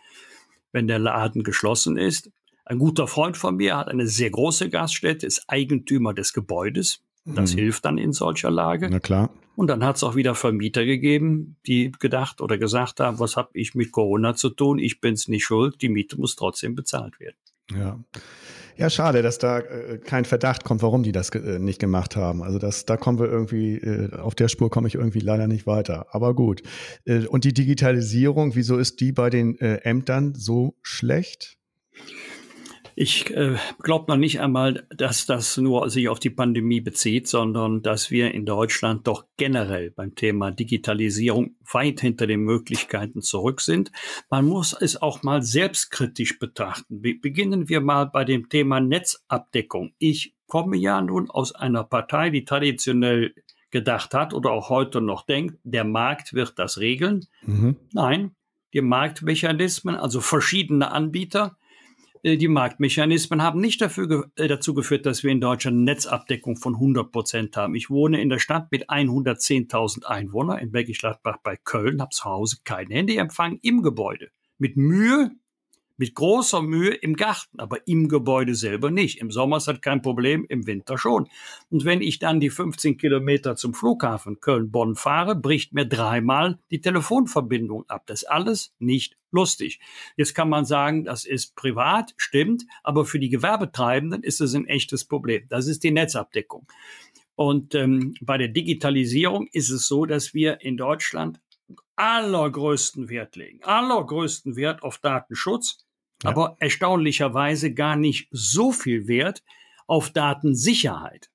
wenn 0.71 0.87
der 0.87 0.99
Laden 0.99 1.43
geschlossen 1.43 1.97
ist. 1.97 2.29
Ein 2.65 2.79
guter 2.79 3.07
Freund 3.07 3.37
von 3.37 3.57
mir 3.57 3.77
hat 3.77 3.87
eine 3.87 4.07
sehr 4.07 4.29
große 4.29 4.69
Gaststätte, 4.69 5.25
ist 5.25 5.45
Eigentümer 5.47 6.13
des 6.13 6.33
Gebäudes. 6.33 7.01
Das 7.25 7.53
mhm. 7.53 7.59
hilft 7.59 7.85
dann 7.85 7.97
in 7.97 8.11
solcher 8.11 8.51
Lage. 8.51 8.89
Na 8.89 8.99
klar. 8.99 9.29
Und 9.55 9.67
dann 9.67 9.83
hat 9.83 9.97
es 9.97 10.03
auch 10.03 10.15
wieder 10.15 10.35
Vermieter 10.35 10.83
gegeben, 10.85 11.57
die 11.67 11.91
gedacht 11.99 12.41
oder 12.41 12.57
gesagt 12.57 12.99
haben, 12.99 13.19
was 13.19 13.37
habe 13.37 13.49
ich 13.53 13.75
mit 13.75 13.91
Corona 13.91 14.35
zu 14.35 14.49
tun? 14.49 14.79
Ich 14.79 14.99
bin's 14.99 15.27
nicht 15.27 15.45
schuld, 15.45 15.81
die 15.81 15.89
Miete 15.89 16.17
muss 16.17 16.35
trotzdem 16.35 16.75
bezahlt 16.75 17.19
werden. 17.19 17.35
Ja. 17.73 17.99
Ja, 18.75 18.89
schade, 18.89 19.21
dass 19.21 19.37
da 19.37 19.59
äh, 19.59 19.99
kein 19.99 20.25
Verdacht 20.25 20.63
kommt, 20.63 20.81
warum 20.81 21.03
die 21.03 21.11
das 21.11 21.29
äh, 21.29 21.59
nicht 21.59 21.79
gemacht 21.79 22.15
haben. 22.15 22.41
Also 22.41 22.57
das, 22.57 22.85
da 22.85 22.97
kommen 22.97 23.19
wir 23.19 23.27
irgendwie, 23.27 23.75
äh, 23.75 24.11
auf 24.13 24.33
der 24.33 24.47
Spur 24.47 24.71
komme 24.71 24.87
ich 24.87 24.95
irgendwie 24.95 25.19
leider 25.19 25.47
nicht 25.47 25.67
weiter. 25.67 26.07
Aber 26.09 26.33
gut. 26.33 26.63
Äh, 27.05 27.27
und 27.27 27.43
die 27.43 27.53
Digitalisierung, 27.53 28.55
wieso 28.55 28.79
ist 28.79 28.99
die 28.99 29.11
bei 29.11 29.29
den 29.29 29.59
äh, 29.59 29.75
Ämtern 29.83 30.33
so 30.33 30.75
schlecht? 30.81 31.57
Ich 32.95 33.31
äh, 33.31 33.55
glaube 33.79 34.05
noch 34.11 34.17
nicht 34.17 34.39
einmal, 34.39 34.85
dass 34.95 35.25
das 35.25 35.57
nur 35.57 35.89
sich 35.89 36.09
auf 36.09 36.19
die 36.19 36.29
Pandemie 36.29 36.81
bezieht, 36.81 37.27
sondern 37.27 37.81
dass 37.81 38.11
wir 38.11 38.33
in 38.33 38.45
Deutschland 38.45 39.07
doch 39.07 39.25
generell 39.37 39.91
beim 39.91 40.15
Thema 40.15 40.51
Digitalisierung 40.51 41.55
weit 41.71 42.01
hinter 42.01 42.27
den 42.27 42.41
Möglichkeiten 42.41 43.21
zurück 43.21 43.61
sind. 43.61 43.91
Man 44.29 44.45
muss 44.45 44.73
es 44.73 45.01
auch 45.01 45.23
mal 45.23 45.41
selbstkritisch 45.41 46.39
betrachten. 46.39 47.01
Be 47.01 47.15
beginnen 47.15 47.69
wir 47.69 47.81
mal 47.81 48.05
bei 48.05 48.25
dem 48.25 48.49
Thema 48.49 48.79
Netzabdeckung. 48.79 49.93
Ich 49.97 50.35
komme 50.47 50.77
ja 50.77 51.01
nun 51.01 51.29
aus 51.29 51.55
einer 51.55 51.83
Partei, 51.83 52.29
die 52.29 52.45
traditionell 52.45 53.33
gedacht 53.71 54.13
hat 54.13 54.33
oder 54.33 54.51
auch 54.51 54.69
heute 54.69 55.01
noch 55.01 55.25
denkt, 55.25 55.57
der 55.63 55.83
Markt 55.83 56.33
wird 56.33 56.59
das 56.59 56.77
regeln. 56.77 57.25
Mhm. 57.41 57.75
Nein, 57.91 58.35
die 58.73 58.81
Marktmechanismen, 58.81 59.95
also 59.95 60.21
verschiedene 60.21 60.91
Anbieter, 60.91 61.57
die 62.23 62.47
Marktmechanismen 62.47 63.41
haben 63.41 63.59
nicht 63.59 63.81
dafür, 63.81 64.31
äh, 64.35 64.47
dazu 64.47 64.73
geführt, 64.73 65.05
dass 65.05 65.23
wir 65.23 65.31
in 65.31 65.41
Deutschland 65.41 65.83
Netzabdeckung 65.83 66.55
von 66.55 66.75
100 66.75 67.11
Prozent 67.11 67.57
haben. 67.57 67.75
Ich 67.75 67.89
wohne 67.89 68.21
in 68.21 68.29
der 68.29 68.39
Stadt 68.39 68.71
mit 68.71 68.89
110.000 68.89 70.05
Einwohnern 70.05 70.59
in 70.59 70.71
Bergisch 70.71 70.99
Gladbach 70.99 71.37
bei 71.43 71.57
Köln, 71.57 72.01
habe 72.01 72.11
zu 72.11 72.23
Hause 72.23 72.57
keinen 72.63 72.91
Handyempfang 72.91 73.59
im 73.61 73.81
Gebäude. 73.81 74.29
Mit 74.57 74.77
Mühe 74.77 75.31
mit 75.97 76.15
großer 76.15 76.61
Mühe 76.61 76.93
im 76.93 77.15
Garten, 77.15 77.59
aber 77.59 77.87
im 77.87 78.09
Gebäude 78.09 78.55
selber 78.55 78.91
nicht. 78.91 79.19
Im 79.19 79.31
Sommer 79.31 79.57
ist 79.57 79.67
das 79.67 79.81
kein 79.81 80.01
Problem, 80.01 80.45
im 80.49 80.65
Winter 80.65 80.97
schon. 80.97 81.27
Und 81.69 81.85
wenn 81.85 82.01
ich 82.01 82.19
dann 82.19 82.39
die 82.39 82.49
15 82.49 82.97
Kilometer 82.97 83.55
zum 83.55 83.73
Flughafen 83.73 84.39
Köln-Bonn 84.39 84.95
fahre, 84.95 85.35
bricht 85.35 85.73
mir 85.73 85.85
dreimal 85.85 86.59
die 86.71 86.81
Telefonverbindung 86.81 87.87
ab. 87.89 88.03
Das 88.07 88.23
ist 88.23 88.29
alles 88.29 88.73
nicht 88.79 89.17
lustig. 89.31 89.79
Jetzt 90.15 90.33
kann 90.33 90.49
man 90.49 90.65
sagen, 90.65 91.03
das 91.03 91.25
ist 91.25 91.55
privat, 91.55 92.13
stimmt, 92.17 92.65
aber 92.83 93.05
für 93.05 93.19
die 93.19 93.29
Gewerbetreibenden 93.29 94.23
ist 94.23 94.41
es 94.41 94.53
ein 94.53 94.67
echtes 94.67 95.05
Problem. 95.05 95.45
Das 95.49 95.67
ist 95.67 95.83
die 95.83 95.91
Netzabdeckung. 95.91 96.67
Und 97.35 97.73
ähm, 97.73 98.13
bei 98.21 98.37
der 98.37 98.49
Digitalisierung 98.49 99.47
ist 99.51 99.69
es 99.69 99.87
so, 99.87 100.05
dass 100.05 100.33
wir 100.33 100.61
in 100.61 100.77
Deutschland 100.77 101.39
allergrößten 101.95 103.09
Wert 103.09 103.35
legen, 103.35 103.63
allergrößten 103.63 104.55
Wert 104.55 104.83
auf 104.83 104.97
Datenschutz, 104.97 105.82
ja. 106.23 106.29
aber 106.29 106.57
erstaunlicherweise 106.59 107.73
gar 107.73 107.95
nicht 107.95 108.27
so 108.31 108.71
viel 108.71 109.07
Wert 109.07 109.43
auf 109.87 110.09
Datensicherheit. 110.09 111.29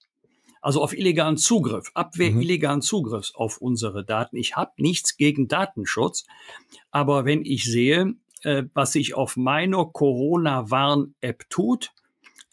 Also 0.60 0.82
auf 0.82 0.92
illegalen 0.92 1.36
Zugriff, 1.36 1.90
Abwehr 1.94 2.32
mhm. 2.32 2.40
illegalen 2.42 2.82
Zugriffs 2.82 3.34
auf 3.34 3.58
unsere 3.58 4.04
Daten. 4.04 4.36
Ich 4.36 4.56
habe 4.56 4.72
nichts 4.76 5.16
gegen 5.16 5.46
Datenschutz, 5.48 6.24
aber 6.90 7.24
wenn 7.24 7.44
ich 7.44 7.64
sehe, 7.64 8.14
äh, 8.42 8.64
was 8.74 8.92
sich 8.92 9.14
auf 9.14 9.36
meiner 9.36 9.86
Corona-Warn-App 9.86 11.48
tut, 11.48 11.92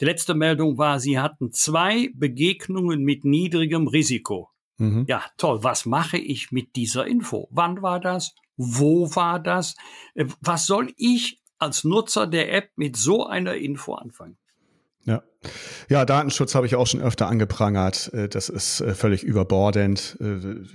die 0.00 0.04
letzte 0.04 0.34
Meldung 0.34 0.78
war, 0.78 1.00
sie 1.00 1.18
hatten 1.18 1.52
zwei 1.52 2.10
Begegnungen 2.14 3.02
mit 3.02 3.24
niedrigem 3.24 3.88
Risiko. 3.88 4.50
Mhm. 4.78 5.06
Ja, 5.08 5.24
toll. 5.38 5.62
Was 5.62 5.86
mache 5.86 6.18
ich 6.18 6.52
mit 6.52 6.76
dieser 6.76 7.06
Info? 7.06 7.48
Wann 7.50 7.82
war 7.82 7.98
das? 7.98 8.34
Wo 8.56 9.14
war 9.14 9.40
das? 9.40 9.74
Äh, 10.14 10.26
was 10.40 10.66
soll 10.66 10.92
ich 10.96 11.40
als 11.58 11.84
Nutzer 11.84 12.26
der 12.26 12.52
App 12.52 12.70
mit 12.76 12.96
so 12.96 13.26
einer 13.26 13.54
Info 13.54 13.94
anfangen? 13.94 14.36
Ja. 15.04 15.22
Ja, 15.88 16.04
Datenschutz 16.04 16.56
habe 16.56 16.66
ich 16.66 16.74
auch 16.74 16.86
schon 16.88 17.00
öfter 17.00 17.28
angeprangert. 17.28 18.12
Äh, 18.12 18.28
das 18.28 18.48
ist 18.48 18.80
äh, 18.80 18.94
völlig 18.94 19.22
überbordend. 19.22 20.16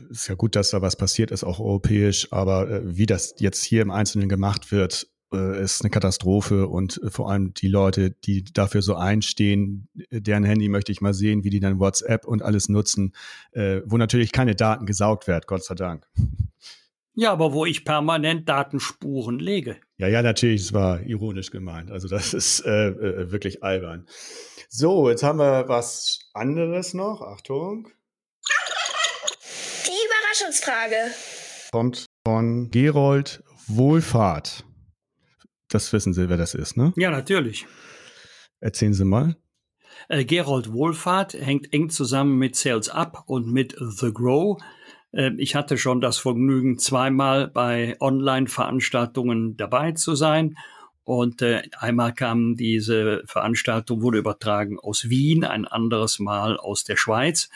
Ist 0.10 0.30
ja 0.30 0.36
gut, 0.36 0.56
dass 0.56 0.70
da 0.70 0.82
was 0.82 0.96
passiert 0.96 1.32
ist, 1.32 1.44
auch 1.44 1.60
europäisch, 1.60 2.32
aber 2.32 2.82
wie 2.86 3.06
das 3.06 3.36
jetzt 3.40 3.64
hier 3.64 3.82
im 3.82 3.92
Einzelnen 3.92 4.30
gemacht 4.30 4.72
wird, 4.72 5.12
äh, 5.34 5.64
ist 5.64 5.82
eine 5.82 5.90
Katastrophe 5.90 6.68
und 6.68 7.02
äh, 7.04 7.10
vor 7.10 7.32
allem 7.32 7.54
die 7.54 7.68
Leute, 7.68 8.12
die 8.12 8.44
dafür 8.44 8.82
so 8.82 8.96
einstehen, 8.96 9.88
deren 10.12 10.44
Handy 10.44 10.68
möchte 10.68 10.92
ich 10.92 11.02
mal 11.02 11.14
sehen, 11.14 11.44
wie 11.44 11.50
die 11.50 11.60
dann 11.60 11.80
WhatsApp 11.80 12.26
und 12.26 12.42
alles 12.42 12.70
nutzen, 12.70 13.14
äh, 13.52 13.82
wo 13.86 13.98
natürlich 13.98 14.32
keine 14.32 14.56
Daten 14.56 14.86
gesaugt 14.86 15.28
werden, 15.28 15.46
Gott 15.48 15.64
sei 15.64 15.76
Dank. 15.76 16.06
Ja, 17.14 17.32
aber 17.32 17.54
wo 17.54 17.66
ich 17.66 17.86
permanent 17.86 18.48
Datenspuren 18.48 19.40
lege. 19.40 19.78
Ja, 20.02 20.08
ja, 20.08 20.24
natürlich, 20.24 20.62
es 20.62 20.74
war 20.74 21.00
ironisch 21.02 21.52
gemeint. 21.52 21.92
Also 21.92 22.08
das 22.08 22.34
ist 22.34 22.62
äh, 22.66 22.88
äh, 22.88 23.32
wirklich 23.32 23.62
albern. 23.62 24.08
So, 24.68 25.08
jetzt 25.12 25.22
haben 25.22 25.38
wir 25.38 25.68
was 25.68 26.32
anderes 26.34 26.96
noch. 26.96 27.22
Achtung. 27.22 27.88
Die 29.86 29.92
Überraschungsfrage. 30.08 30.96
Kommt 31.72 32.08
von 32.26 32.72
Gerold 32.72 33.44
Wohlfahrt. 33.68 34.66
Das 35.70 35.94
wissen 35.94 36.14
Sie, 36.14 36.30
wer 36.30 36.38
das 36.38 36.56
ist, 36.56 36.78
ne? 36.78 36.94
Ja, 36.96 37.12
natürlich. 37.12 37.68
Erzählen 38.60 38.96
Sie 38.96 39.06
mal. 39.06 39.36
Äh, 40.10 40.26
Gerold 40.26 40.74
Wohlfahrt 40.74 41.36
hängt 41.36 41.72
eng 41.74 41.92
zusammen 41.92 42.40
mit 42.40 42.56
Sales 42.56 42.90
Up 42.90 43.26
und 43.28 43.54
mit 43.54 43.76
The 43.78 44.12
Grow. 44.12 44.60
Äh, 45.12 45.32
ich 45.38 45.56
hatte 45.56 45.78
schon 45.78 46.02
das 46.02 46.18
Vergnügen, 46.18 46.78
zweimal 46.78 47.48
bei 47.48 47.96
Online-Veranstaltungen 48.00 49.58
dabei 49.58 49.94
zu 49.94 50.16
sein. 50.16 50.56
Und 51.04 51.42
äh, 51.42 51.64
einmal 51.78 52.14
kam 52.14 52.56
diese 52.56 53.24
Veranstaltung, 53.26 54.02
wurde 54.02 54.20
übertragen 54.20 54.80
aus 54.80 55.10
Wien, 55.10 55.44
ein 55.44 55.66
anderes 55.66 56.20
Mal 56.20 56.58
aus 56.58 56.84
der 56.84 56.96
Schweiz. 56.96 57.50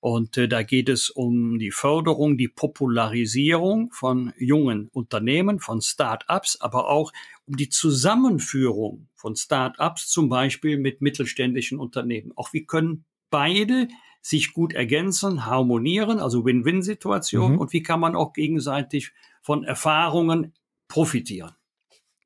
Und 0.00 0.36
äh, 0.38 0.48
da 0.48 0.62
geht 0.62 0.88
es 0.88 1.10
um 1.10 1.58
die 1.58 1.72
Förderung, 1.72 2.38
die 2.38 2.48
Popularisierung 2.48 3.90
von 3.92 4.32
jungen 4.38 4.88
Unternehmen, 4.92 5.58
von 5.58 5.80
Start-ups, 5.80 6.60
aber 6.60 6.88
auch 6.88 7.12
um 7.46 7.56
die 7.56 7.68
Zusammenführung 7.68 9.08
von 9.14 9.34
Start-ups, 9.34 10.08
zum 10.08 10.28
Beispiel 10.28 10.78
mit 10.78 11.02
mittelständischen 11.02 11.78
Unternehmen. 11.78 12.32
Auch 12.36 12.52
wie 12.52 12.64
können 12.64 13.04
beide 13.30 13.88
sich 14.20 14.52
gut 14.52 14.74
ergänzen, 14.74 15.46
harmonieren, 15.46 16.18
also 16.18 16.44
Win-Win-Situation 16.44 17.52
mhm. 17.52 17.58
und 17.58 17.72
wie 17.72 17.82
kann 17.82 18.00
man 18.00 18.14
auch 18.14 18.32
gegenseitig 18.32 19.12
von 19.42 19.64
Erfahrungen 19.64 20.52
profitieren. 20.88 21.52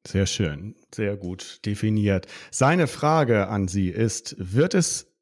Sehr 0.07 0.26
schön, 0.26 0.74
sehr 0.92 1.16
gut 1.16 1.61
definiert. 1.64 2.26
Seine 2.50 2.88
Frage 2.88 3.48
an 3.48 3.68
Sie 3.68 3.88
ist, 3.88 4.35
wird 4.38 4.74
es 4.74 5.12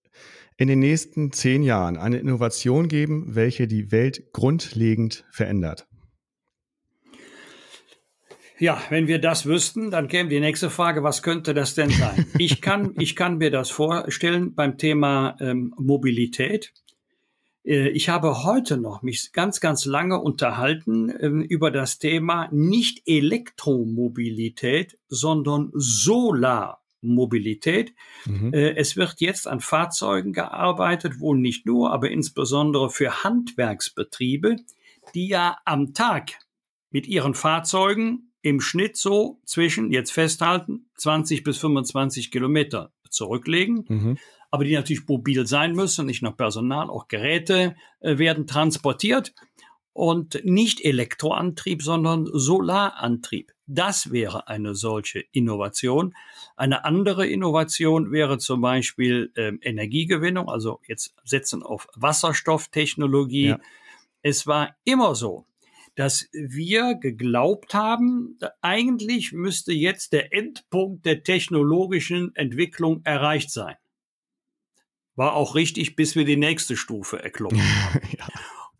in 0.56 0.68
den 0.68 0.78
nächsten 0.78 1.32
zehn 1.32 1.62
Jahren 1.62 1.96
eine 1.96 2.18
Innovation 2.18 2.88
geben, 2.88 3.34
welche 3.34 3.66
die 3.66 3.92
Welt 3.92 4.32
grundlegend 4.32 5.24
verändert? 5.30 5.86
Ja, 8.60 8.80
wenn 8.90 9.08
wir 9.08 9.18
das 9.18 9.46
wüssten, 9.46 9.90
dann 9.90 10.06
käme 10.06 10.28
die 10.28 10.38
nächste 10.38 10.68
Frage, 10.68 11.02
was 11.02 11.22
könnte 11.22 11.54
das 11.54 11.74
denn 11.74 11.88
sein? 11.90 12.26
Ich 12.38 12.60
kann, 12.60 12.94
ich 12.98 13.16
kann 13.16 13.38
mir 13.38 13.50
das 13.50 13.70
vorstellen 13.70 14.54
beim 14.54 14.76
Thema 14.76 15.36
ähm, 15.40 15.72
Mobilität. 15.78 16.74
Äh, 17.64 17.88
ich 17.88 18.10
habe 18.10 18.44
heute 18.44 18.76
noch 18.76 19.00
mich 19.00 19.32
ganz, 19.32 19.60
ganz 19.60 19.86
lange 19.86 20.20
unterhalten 20.20 21.10
ähm, 21.20 21.40
über 21.42 21.70
das 21.70 21.98
Thema 21.98 22.48
nicht 22.52 23.04
Elektromobilität, 23.06 24.98
sondern 25.08 25.70
Solarmobilität. 25.72 27.94
Mhm. 28.26 28.52
Äh, 28.52 28.76
es 28.76 28.94
wird 28.94 29.14
jetzt 29.20 29.48
an 29.48 29.60
Fahrzeugen 29.60 30.34
gearbeitet, 30.34 31.18
wohl 31.18 31.38
nicht 31.38 31.64
nur, 31.64 31.92
aber 31.92 32.10
insbesondere 32.10 32.90
für 32.90 33.24
Handwerksbetriebe, 33.24 34.56
die 35.14 35.28
ja 35.28 35.56
am 35.64 35.94
Tag 35.94 36.32
mit 36.90 37.06
ihren 37.06 37.34
Fahrzeugen 37.34 38.29
im 38.42 38.60
Schnitt 38.60 38.96
so 38.96 39.40
zwischen, 39.44 39.92
jetzt 39.92 40.12
festhalten, 40.12 40.90
20 40.96 41.44
bis 41.44 41.58
25 41.58 42.30
Kilometer 42.30 42.92
zurücklegen. 43.08 43.84
Mhm 43.88 44.18
aber 44.50 44.64
die 44.64 44.74
natürlich 44.74 45.06
mobil 45.06 45.46
sein 45.46 45.74
müssen, 45.74 46.06
nicht 46.06 46.22
nur 46.22 46.36
Personal, 46.36 46.90
auch 46.90 47.08
Geräte 47.08 47.76
äh, 48.00 48.18
werden 48.18 48.46
transportiert 48.46 49.32
und 49.92 50.44
nicht 50.44 50.84
Elektroantrieb, 50.84 51.82
sondern 51.82 52.26
Solarantrieb. 52.32 53.52
Das 53.66 54.10
wäre 54.10 54.48
eine 54.48 54.74
solche 54.74 55.20
Innovation. 55.32 56.14
Eine 56.56 56.84
andere 56.84 57.26
Innovation 57.26 58.10
wäre 58.10 58.38
zum 58.38 58.60
Beispiel 58.60 59.30
äh, 59.36 59.52
Energiegewinnung, 59.62 60.48
also 60.48 60.80
jetzt 60.86 61.14
setzen 61.24 61.62
auf 61.62 61.86
Wasserstofftechnologie. 61.94 63.48
Ja. 63.48 63.60
Es 64.22 64.46
war 64.46 64.74
immer 64.84 65.14
so, 65.14 65.46
dass 66.00 66.30
wir 66.32 66.94
geglaubt 66.94 67.74
haben, 67.74 68.38
eigentlich 68.62 69.32
müsste 69.32 69.74
jetzt 69.74 70.14
der 70.14 70.32
Endpunkt 70.32 71.04
der 71.04 71.22
technologischen 71.22 72.34
Entwicklung 72.36 73.02
erreicht 73.04 73.50
sein. 73.50 73.76
War 75.14 75.34
auch 75.34 75.54
richtig, 75.54 75.96
bis 75.96 76.16
wir 76.16 76.24
die 76.24 76.38
nächste 76.38 76.78
Stufe 76.78 77.22
erklommen 77.22 77.60
haben. 77.60 78.00
ja. 78.18 78.26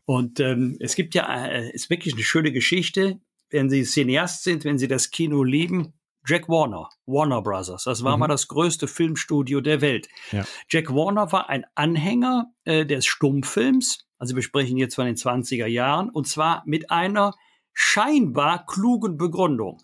Und 0.07 0.41
ähm, 0.41 0.79
es 0.81 0.95
gibt 0.95 1.15
ja, 1.15 1.45
äh, 1.45 1.71
ist 1.73 1.91
wirklich 1.91 2.15
eine 2.15 2.23
schöne 2.23 2.53
Geschichte, 2.53 3.21
wenn 3.51 3.69
Sie 3.69 3.83
Cineast 3.83 4.43
sind, 4.43 4.65
wenn 4.65 4.79
Sie 4.79 4.89
das 4.89 5.11
Kino 5.11 5.45
lieben. 5.45 5.93
Jack 6.27 6.49
Warner, 6.49 6.89
Warner 7.05 7.43
Brothers, 7.43 7.85
das 7.85 8.03
war 8.03 8.17
mhm. 8.17 8.21
mal 8.21 8.29
das 8.29 8.49
größte 8.49 8.89
Filmstudio 8.89 9.61
der 9.61 9.83
Welt. 9.83 10.09
Ja. 10.33 10.47
Jack 10.71 10.89
Warner 10.89 11.31
war 11.33 11.51
ein 11.51 11.67
Anhänger 11.75 12.47
äh, 12.65 12.87
des 12.87 13.05
Stummfilms, 13.05 14.07
also 14.21 14.37
wir 14.37 14.43
sprechen 14.43 14.77
jetzt 14.77 14.95
von 14.95 15.07
den 15.07 15.17
20er 15.17 15.67
Jahren, 15.67 16.11
und 16.11 16.29
zwar 16.29 16.63
mit 16.67 16.91
einer 16.91 17.35
scheinbar 17.73 18.67
klugen 18.67 19.17
Begründung. 19.17 19.83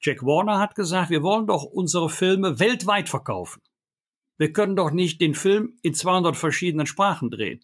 Jack 0.00 0.22
Warner 0.22 0.58
hat 0.58 0.74
gesagt, 0.74 1.10
wir 1.10 1.22
wollen 1.22 1.46
doch 1.46 1.64
unsere 1.64 2.08
Filme 2.08 2.58
weltweit 2.58 3.10
verkaufen. 3.10 3.60
Wir 4.38 4.54
können 4.54 4.76
doch 4.76 4.90
nicht 4.90 5.20
den 5.20 5.34
Film 5.34 5.78
in 5.82 5.92
200 5.92 6.38
verschiedenen 6.38 6.86
Sprachen 6.86 7.30
drehen. 7.30 7.60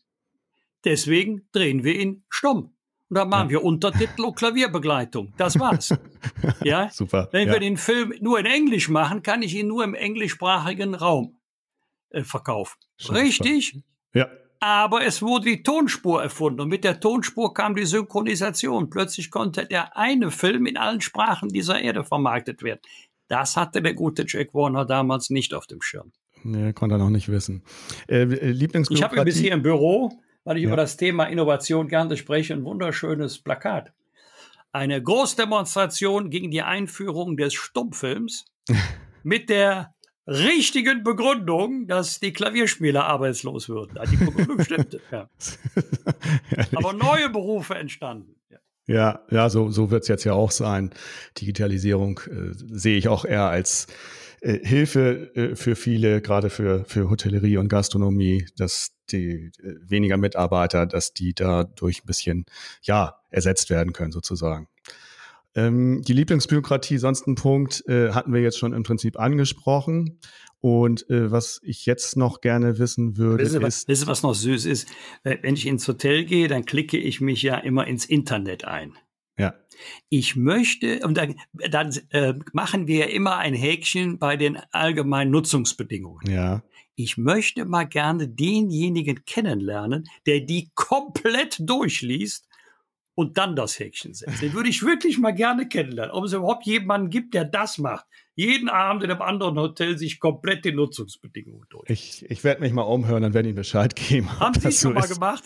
Deswegen 0.84 1.48
drehen 1.52 1.82
wir 1.82 1.98
ihn 1.98 2.24
stumm. 2.28 2.74
Und 3.08 3.16
da 3.16 3.24
machen 3.24 3.48
wir 3.48 3.64
Untertitel 3.64 4.22
und 4.24 4.36
Klavierbegleitung. 4.36 5.32
Das 5.38 5.58
war's. 5.58 5.94
ja, 6.62 6.90
super. 6.90 7.30
Wenn 7.32 7.48
ja. 7.48 7.54
wir 7.54 7.60
den 7.60 7.78
Film 7.78 8.12
nur 8.20 8.38
in 8.38 8.44
Englisch 8.44 8.90
machen, 8.90 9.22
kann 9.22 9.40
ich 9.40 9.54
ihn 9.54 9.68
nur 9.68 9.82
im 9.82 9.94
englischsprachigen 9.94 10.94
Raum 10.94 11.40
äh, 12.10 12.22
verkaufen. 12.22 12.76
Richtig? 13.08 13.80
Ja. 14.12 14.28
Aber 14.60 15.04
es 15.04 15.22
wurde 15.22 15.46
die 15.46 15.62
Tonspur 15.62 16.22
erfunden 16.22 16.60
und 16.60 16.68
mit 16.68 16.84
der 16.84 17.00
Tonspur 17.00 17.52
kam 17.52 17.74
die 17.74 17.84
Synchronisation. 17.84 18.90
Plötzlich 18.90 19.30
konnte 19.30 19.66
der 19.66 19.96
eine 19.96 20.30
Film 20.30 20.66
in 20.66 20.76
allen 20.76 21.00
Sprachen 21.00 21.48
dieser 21.48 21.80
Erde 21.80 22.04
vermarktet 22.04 22.62
werden. 22.62 22.80
Das 23.28 23.56
hatte 23.56 23.82
der 23.82 23.94
gute 23.94 24.24
Jack 24.26 24.54
Warner 24.54 24.84
damals 24.84 25.30
nicht 25.30 25.52
auf 25.52 25.66
dem 25.66 25.82
Schirm. 25.82 26.12
Nee, 26.44 26.72
konnte 26.72 26.94
er 26.94 26.98
noch 26.98 27.10
nicht 27.10 27.28
wissen. 27.28 27.62
Äh, 28.08 28.22
äh 28.22 28.68
Ich 28.90 29.02
habe 29.02 29.24
bis 29.24 29.38
hier 29.38 29.52
im 29.52 29.62
Büro, 29.62 30.12
weil 30.44 30.58
ich 30.58 30.62
ja. 30.62 30.68
über 30.68 30.76
das 30.76 30.96
Thema 30.96 31.24
Innovation 31.24 31.88
gerne 31.88 32.16
spreche, 32.16 32.54
ein 32.54 32.64
wunderschönes 32.64 33.38
Plakat. 33.38 33.92
Eine 34.70 35.02
Großdemonstration 35.02 36.30
gegen 36.30 36.50
die 36.50 36.62
Einführung 36.62 37.36
des 37.36 37.54
Stummfilms 37.54 38.44
mit 39.24 39.50
der 39.50 39.95
richtigen 40.26 41.04
Begründung, 41.04 41.86
dass 41.86 42.20
die 42.20 42.32
Klavierspieler 42.32 43.04
arbeitslos 43.04 43.68
würden. 43.68 43.98
Die 44.10 44.16
Begründung 44.16 44.62
stimmte. 44.62 45.00
Ja. 45.10 45.28
Aber 46.74 46.92
neue 46.92 47.30
Berufe 47.30 47.74
entstanden. 47.74 48.34
Ja. 48.50 48.58
Ja, 48.88 49.20
ja, 49.30 49.50
so, 49.50 49.70
so 49.70 49.90
wird 49.90 50.02
es 50.02 50.08
jetzt 50.08 50.24
ja 50.24 50.32
auch 50.32 50.50
sein. 50.50 50.90
Digitalisierung 51.40 52.20
äh, 52.26 52.52
sehe 52.52 52.96
ich 52.98 53.08
auch 53.08 53.24
eher 53.24 53.48
als 53.48 53.88
äh, 54.40 54.58
Hilfe 54.64 55.34
äh, 55.34 55.56
für 55.56 55.74
viele, 55.76 56.20
gerade 56.20 56.50
für, 56.50 56.84
für 56.84 57.10
Hotellerie 57.10 57.56
und 57.56 57.68
Gastronomie, 57.68 58.46
dass 58.56 58.92
die 59.10 59.50
äh, 59.60 59.74
weniger 59.88 60.16
Mitarbeiter, 60.16 60.86
dass 60.86 61.12
die 61.12 61.34
dadurch 61.34 62.02
ein 62.02 62.06
bisschen, 62.06 62.46
ja, 62.82 63.16
ersetzt 63.30 63.70
werden 63.70 63.92
können 63.92 64.12
sozusagen. 64.12 64.68
Ähm, 65.56 66.02
die 66.06 66.12
Lieblingsbürokratie, 66.12 66.98
sonst 66.98 67.26
ein 67.26 67.34
Punkt, 67.34 67.82
äh, 67.88 68.12
hatten 68.12 68.32
wir 68.32 68.42
jetzt 68.42 68.58
schon 68.58 68.72
im 68.72 68.82
Prinzip 68.82 69.18
angesprochen. 69.18 70.20
Und 70.60 71.08
äh, 71.10 71.30
was 71.30 71.60
ich 71.62 71.86
jetzt 71.86 72.16
noch 72.16 72.40
gerne 72.40 72.78
wissen 72.78 73.16
würde, 73.16 73.44
wissen, 73.44 73.62
ist. 73.62 73.88
Wissen, 73.88 74.06
was 74.06 74.22
noch 74.22 74.34
süß 74.34 74.66
ist? 74.66 74.88
Wenn 75.22 75.54
ich 75.54 75.66
ins 75.66 75.86
Hotel 75.88 76.24
gehe, 76.24 76.48
dann 76.48 76.64
klicke 76.64 76.98
ich 76.98 77.20
mich 77.20 77.42
ja 77.42 77.56
immer 77.56 77.86
ins 77.86 78.04
Internet 78.04 78.64
ein. 78.64 78.94
Ja. 79.38 79.54
Ich 80.08 80.36
möchte, 80.36 81.00
und 81.00 81.18
dann, 81.18 81.36
dann 81.70 81.94
äh, 82.10 82.34
machen 82.52 82.86
wir 82.86 83.10
immer 83.10 83.36
ein 83.36 83.54
Häkchen 83.54 84.18
bei 84.18 84.36
den 84.36 84.58
allgemeinen 84.72 85.30
Nutzungsbedingungen. 85.30 86.30
Ja. 86.30 86.62
Ich 86.94 87.18
möchte 87.18 87.66
mal 87.66 87.84
gerne 87.84 88.26
denjenigen 88.26 89.24
kennenlernen, 89.26 90.08
der 90.24 90.40
die 90.40 90.70
komplett 90.74 91.58
durchliest 91.60 92.48
und 93.16 93.38
dann 93.38 93.56
das 93.56 93.78
Häkchen 93.78 94.14
setzt. 94.14 94.42
Den 94.42 94.52
würde 94.52 94.68
ich 94.68 94.82
wirklich 94.82 95.18
mal 95.18 95.32
gerne 95.32 95.66
kennenlernen. 95.66 96.12
Ob 96.12 96.24
es 96.24 96.34
überhaupt 96.34 96.66
jemanden 96.66 97.08
gibt, 97.08 97.32
der 97.32 97.46
das 97.46 97.78
macht. 97.78 98.06
Jeden 98.34 98.68
Abend 98.68 99.02
in 99.02 99.10
einem 99.10 99.22
anderen 99.22 99.58
Hotel 99.58 99.96
sich 99.96 100.20
komplett 100.20 100.66
die 100.66 100.72
Nutzungsbedingungen 100.72 101.66
durch. 101.70 101.88
Ich, 101.88 102.30
ich 102.30 102.44
werde 102.44 102.60
mich 102.60 102.74
mal 102.74 102.82
umhören, 102.82 103.22
dann 103.22 103.32
werde 103.32 103.48
ich 103.48 103.54
Bescheid 103.54 103.96
geben. 103.96 104.38
Haben 104.38 104.60
Sie 104.60 104.68
es 104.68 104.80
schon 104.80 104.92
so 104.92 105.00
mal 105.00 105.08
gemacht? 105.08 105.44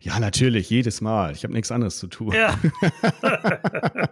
Ja, 0.00 0.18
natürlich, 0.18 0.70
jedes 0.70 1.02
Mal. 1.02 1.32
Ich 1.32 1.44
habe 1.44 1.52
nichts 1.52 1.70
anderes 1.70 1.98
zu 1.98 2.06
tun. 2.06 2.32
Ja. 2.32 2.58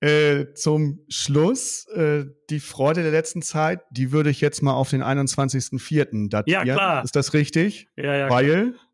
äh, 0.00 0.52
zum 0.54 1.00
Schluss, 1.08 1.86
äh, 1.94 2.24
die 2.48 2.60
Freude 2.60 3.02
der 3.02 3.12
letzten 3.12 3.42
Zeit, 3.42 3.82
die 3.92 4.10
würde 4.10 4.30
ich 4.30 4.40
jetzt 4.40 4.62
mal 4.62 4.72
auf 4.72 4.90
den 4.90 5.02
21.04. 5.02 6.28
datieren. 6.28 6.66
Ja, 6.66 6.74
klar. 6.74 7.04
Ist 7.04 7.14
das 7.14 7.34
richtig? 7.34 7.88
Ja, 7.96 8.16
ja. 8.16 8.30
Weil? 8.30 8.72
Klar. 8.72 8.89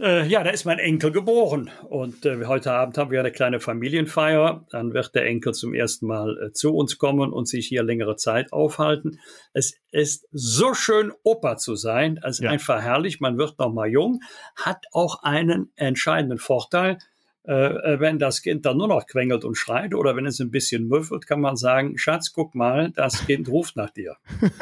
Äh, 0.00 0.26
ja, 0.26 0.42
da 0.42 0.50
ist 0.50 0.64
mein 0.64 0.80
Enkel 0.80 1.12
geboren 1.12 1.70
und 1.88 2.26
äh, 2.26 2.46
heute 2.46 2.72
Abend 2.72 2.98
haben 2.98 3.12
wir 3.12 3.20
eine 3.20 3.30
kleine 3.30 3.60
Familienfeier. 3.60 4.66
Dann 4.70 4.92
wird 4.92 5.14
der 5.14 5.24
Enkel 5.24 5.54
zum 5.54 5.72
ersten 5.72 6.06
Mal 6.06 6.36
äh, 6.36 6.52
zu 6.52 6.74
uns 6.74 6.98
kommen 6.98 7.32
und 7.32 7.46
sich 7.46 7.68
hier 7.68 7.84
längere 7.84 8.16
Zeit 8.16 8.52
aufhalten. 8.52 9.20
Es 9.52 9.78
ist 9.92 10.26
so 10.32 10.74
schön, 10.74 11.12
Opa 11.22 11.58
zu 11.58 11.76
sein. 11.76 12.18
Es 12.24 12.38
ist 12.38 12.44
ja. 12.44 12.50
einfach 12.50 12.82
herrlich. 12.82 13.20
Man 13.20 13.38
wird 13.38 13.56
noch 13.60 13.72
mal 13.72 13.88
jung, 13.88 14.20
hat 14.56 14.84
auch 14.90 15.22
einen 15.22 15.70
entscheidenden 15.76 16.38
Vorteil. 16.38 16.98
Äh, 17.46 17.52
äh, 17.52 18.00
wenn 18.00 18.18
das 18.18 18.42
Kind 18.42 18.66
dann 18.66 18.78
nur 18.78 18.88
noch 18.88 19.06
quengelt 19.06 19.44
und 19.44 19.54
schreit 19.54 19.94
oder 19.94 20.16
wenn 20.16 20.26
es 20.26 20.40
ein 20.40 20.50
bisschen 20.50 20.88
müffelt, 20.88 21.28
kann 21.28 21.40
man 21.40 21.54
sagen, 21.54 21.98
Schatz, 21.98 22.32
guck 22.32 22.56
mal, 22.56 22.90
das 22.90 23.24
Kind 23.26 23.48
ruft 23.48 23.76
nach 23.76 23.90
dir. 23.90 24.16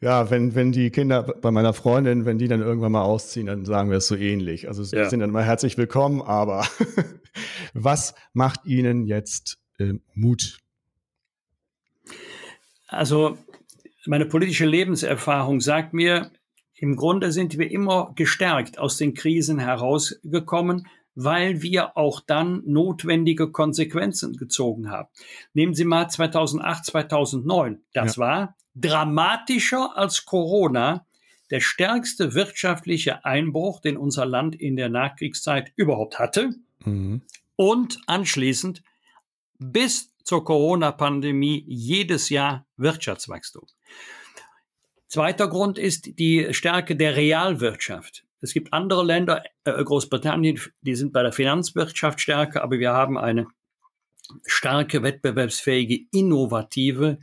ja, 0.00 0.30
wenn, 0.30 0.54
wenn 0.54 0.72
die 0.72 0.90
Kinder 0.90 1.22
bei 1.22 1.50
meiner 1.50 1.74
Freundin, 1.74 2.24
wenn 2.24 2.38
die 2.38 2.48
dann 2.48 2.60
irgendwann 2.60 2.92
mal 2.92 3.02
ausziehen, 3.02 3.46
dann 3.46 3.64
sagen 3.66 3.90
wir 3.90 3.98
es 3.98 4.06
so 4.06 4.16
ähnlich. 4.16 4.66
Also 4.68 4.82
sie 4.82 4.96
ja. 4.96 5.10
sind 5.10 5.20
dann 5.20 5.30
mal 5.30 5.44
herzlich 5.44 5.76
willkommen, 5.76 6.22
aber 6.22 6.66
was 7.74 8.14
macht 8.32 8.64
ihnen 8.64 9.06
jetzt 9.06 9.58
äh, 9.78 9.94
Mut? 10.14 10.58
Also 12.88 13.36
meine 14.06 14.24
politische 14.24 14.66
Lebenserfahrung 14.66 15.60
sagt 15.60 15.92
mir, 15.92 16.30
im 16.74 16.96
Grunde 16.96 17.30
sind 17.30 17.58
wir 17.58 17.70
immer 17.70 18.12
gestärkt 18.16 18.78
aus 18.78 18.96
den 18.96 19.12
Krisen 19.12 19.58
herausgekommen, 19.58 20.86
weil 21.14 21.60
wir 21.60 21.98
auch 21.98 22.20
dann 22.20 22.62
notwendige 22.64 23.50
Konsequenzen 23.50 24.38
gezogen 24.38 24.90
haben. 24.90 25.08
Nehmen 25.52 25.74
Sie 25.74 25.84
mal 25.84 26.08
2008, 26.08 26.86
2009. 26.86 27.82
Das 27.92 28.16
ja. 28.16 28.22
war 28.22 28.56
dramatischer 28.80 29.96
als 29.96 30.24
Corona 30.24 31.06
der 31.50 31.60
stärkste 31.60 32.34
wirtschaftliche 32.34 33.24
Einbruch, 33.24 33.80
den 33.80 33.96
unser 33.96 34.24
Land 34.24 34.54
in 34.54 34.76
der 34.76 34.88
Nachkriegszeit 34.88 35.72
überhaupt 35.76 36.18
hatte. 36.18 36.54
Mhm. 36.84 37.22
Und 37.56 37.98
anschließend 38.06 38.82
bis 39.58 40.14
zur 40.24 40.44
Corona-Pandemie 40.44 41.64
jedes 41.66 42.28
Jahr 42.30 42.66
Wirtschaftswachstum. 42.76 43.66
Zweiter 45.08 45.48
Grund 45.48 45.76
ist 45.76 46.18
die 46.18 46.54
Stärke 46.54 46.94
der 46.94 47.16
Realwirtschaft. 47.16 48.24
Es 48.40 48.54
gibt 48.54 48.72
andere 48.72 49.04
Länder, 49.04 49.42
äh, 49.64 49.82
Großbritannien, 49.82 50.58
die 50.82 50.94
sind 50.94 51.12
bei 51.12 51.22
der 51.22 51.32
Finanzwirtschaft 51.32 52.20
stärker, 52.20 52.62
aber 52.62 52.78
wir 52.78 52.92
haben 52.92 53.18
eine 53.18 53.46
starke, 54.46 55.02
wettbewerbsfähige, 55.02 56.06
innovative 56.12 57.18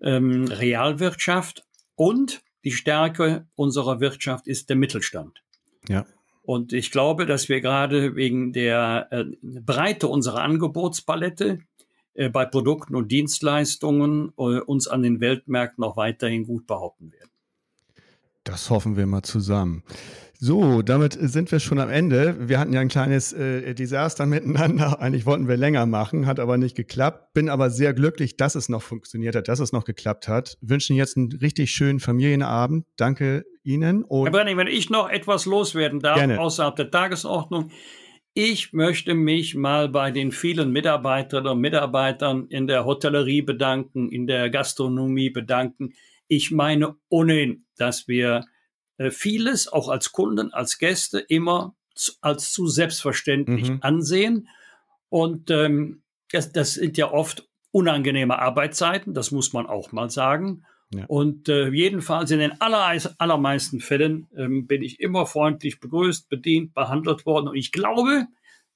ähm, 0.00 0.46
Realwirtschaft 0.46 1.64
und 1.94 2.42
die 2.64 2.72
Stärke 2.72 3.46
unserer 3.54 4.00
Wirtschaft 4.00 4.46
ist 4.48 4.68
der 4.68 4.76
Mittelstand. 4.76 5.42
Ja. 5.88 6.06
Und 6.42 6.72
ich 6.72 6.90
glaube, 6.90 7.26
dass 7.26 7.48
wir 7.48 7.60
gerade 7.60 8.14
wegen 8.14 8.52
der 8.52 9.08
äh, 9.10 9.24
Breite 9.42 10.08
unserer 10.08 10.42
Angebotspalette 10.42 11.60
äh, 12.14 12.28
bei 12.28 12.44
Produkten 12.44 12.94
und 12.94 13.10
Dienstleistungen 13.10 14.32
äh, 14.38 14.60
uns 14.60 14.88
an 14.88 15.02
den 15.02 15.20
Weltmärkten 15.20 15.82
noch 15.82 15.96
weiterhin 15.96 16.46
gut 16.46 16.66
behaupten 16.66 17.12
werden. 17.12 17.30
Das 18.44 18.70
hoffen 18.70 18.96
wir 18.96 19.06
mal 19.06 19.22
zusammen. 19.22 19.82
So, 20.38 20.82
damit 20.82 21.16
sind 21.18 21.50
wir 21.50 21.60
schon 21.60 21.78
am 21.78 21.88
Ende. 21.88 22.48
Wir 22.48 22.58
hatten 22.58 22.72
ja 22.72 22.80
ein 22.80 22.88
kleines 22.88 23.32
äh, 23.32 23.74
Desaster 23.74 24.26
miteinander. 24.26 25.00
Eigentlich 25.00 25.24
wollten 25.24 25.48
wir 25.48 25.56
länger 25.56 25.86
machen, 25.86 26.26
hat 26.26 26.40
aber 26.40 26.58
nicht 26.58 26.76
geklappt. 26.76 27.32
Bin 27.32 27.48
aber 27.48 27.70
sehr 27.70 27.94
glücklich, 27.94 28.36
dass 28.36 28.54
es 28.54 28.68
noch 28.68 28.82
funktioniert 28.82 29.34
hat, 29.34 29.48
dass 29.48 29.60
es 29.60 29.72
noch 29.72 29.84
geklappt 29.84 30.28
hat. 30.28 30.58
Wünschen 30.60 30.96
jetzt 30.96 31.16
einen 31.16 31.32
richtig 31.32 31.70
schönen 31.70 32.00
Familienabend. 32.00 32.84
Danke 32.96 33.44
Ihnen. 33.62 34.04
Und 34.04 34.26
Herr 34.26 34.32
Brenning, 34.32 34.58
wenn 34.58 34.66
ich 34.66 34.90
noch 34.90 35.08
etwas 35.08 35.46
loswerden 35.46 36.00
darf, 36.00 36.16
gerne. 36.16 36.38
außerhalb 36.38 36.76
der 36.76 36.90
Tagesordnung. 36.90 37.70
Ich 38.34 38.74
möchte 38.74 39.14
mich 39.14 39.54
mal 39.54 39.88
bei 39.88 40.10
den 40.10 40.30
vielen 40.30 40.70
Mitarbeiterinnen 40.70 41.52
und 41.52 41.60
Mitarbeitern 41.60 42.46
in 42.48 42.66
der 42.66 42.84
Hotellerie 42.84 43.40
bedanken, 43.40 44.10
in 44.10 44.26
der 44.26 44.50
Gastronomie 44.50 45.30
bedanken. 45.30 45.94
Ich 46.28 46.50
meine 46.50 46.96
ohnehin, 47.08 47.64
dass 47.78 48.08
wir 48.08 48.44
vieles 49.10 49.68
auch 49.68 49.88
als 49.88 50.12
Kunden, 50.12 50.52
als 50.52 50.78
Gäste 50.78 51.18
immer 51.18 51.74
zu, 51.94 52.12
als 52.20 52.52
zu 52.52 52.66
selbstverständlich 52.66 53.70
mhm. 53.70 53.78
ansehen. 53.82 54.48
Und 55.08 55.50
ähm, 55.50 56.02
das, 56.30 56.52
das 56.52 56.74
sind 56.74 56.96
ja 56.96 57.10
oft 57.12 57.48
unangenehme 57.70 58.38
Arbeitszeiten, 58.38 59.14
das 59.14 59.30
muss 59.30 59.52
man 59.52 59.66
auch 59.66 59.92
mal 59.92 60.10
sagen. 60.10 60.64
Ja. 60.94 61.04
Und 61.06 61.48
äh, 61.48 61.68
jedenfalls 61.68 62.30
in 62.30 62.38
den 62.38 62.60
aller, 62.60 62.96
allermeisten 63.18 63.80
Fällen 63.80 64.28
ähm, 64.36 64.66
bin 64.66 64.82
ich 64.82 65.00
immer 65.00 65.26
freundlich 65.26 65.80
begrüßt, 65.80 66.28
bedient, 66.28 66.74
behandelt 66.74 67.26
worden. 67.26 67.48
Und 67.48 67.56
ich 67.56 67.72
glaube, 67.72 68.26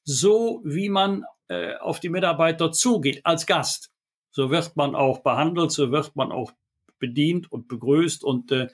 so 0.03 0.61
wie 0.65 0.89
man 0.89 1.25
äh, 1.49 1.77
auf 1.77 2.01
die 2.01 2.09
Mitarbeiter 2.09 2.73
zugeht 2.73 3.21
als 3.25 3.47
Gast, 3.47 3.91
so 4.31 4.51
wird 4.51 4.77
man 4.77 4.95
auch 4.95 5.21
behandelt, 5.21 5.71
so 5.71 5.93
wird 5.93 6.17
man 6.17 6.33
auch 6.33 6.53
bedient 6.99 7.51
und 7.51 7.69
begrüßt. 7.69 8.25
Und 8.25 8.51
äh, 8.53 8.69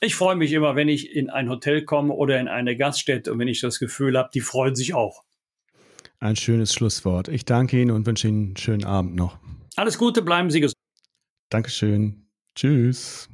ich 0.00 0.14
freue 0.14 0.36
mich 0.36 0.52
immer, 0.52 0.76
wenn 0.76 0.88
ich 0.88 1.14
in 1.14 1.30
ein 1.30 1.48
Hotel 1.48 1.84
komme 1.84 2.14
oder 2.14 2.40
in 2.40 2.48
eine 2.48 2.76
Gaststätte 2.76 3.32
und 3.32 3.38
wenn 3.38 3.48
ich 3.48 3.60
das 3.60 3.78
Gefühl 3.78 4.18
habe, 4.18 4.30
die 4.32 4.40
freuen 4.40 4.74
sich 4.74 4.94
auch. 4.94 5.24
Ein 6.20 6.36
schönes 6.36 6.72
Schlusswort. 6.72 7.28
Ich 7.28 7.44
danke 7.44 7.80
Ihnen 7.80 7.92
und 7.92 8.06
wünsche 8.06 8.28
Ihnen 8.28 8.46
einen 8.46 8.56
schönen 8.56 8.84
Abend 8.84 9.14
noch. 9.14 9.38
Alles 9.76 9.98
Gute, 9.98 10.22
bleiben 10.22 10.50
Sie 10.50 10.60
gesund. 10.60 10.74
Dankeschön. 11.48 12.26
Tschüss. 12.54 13.28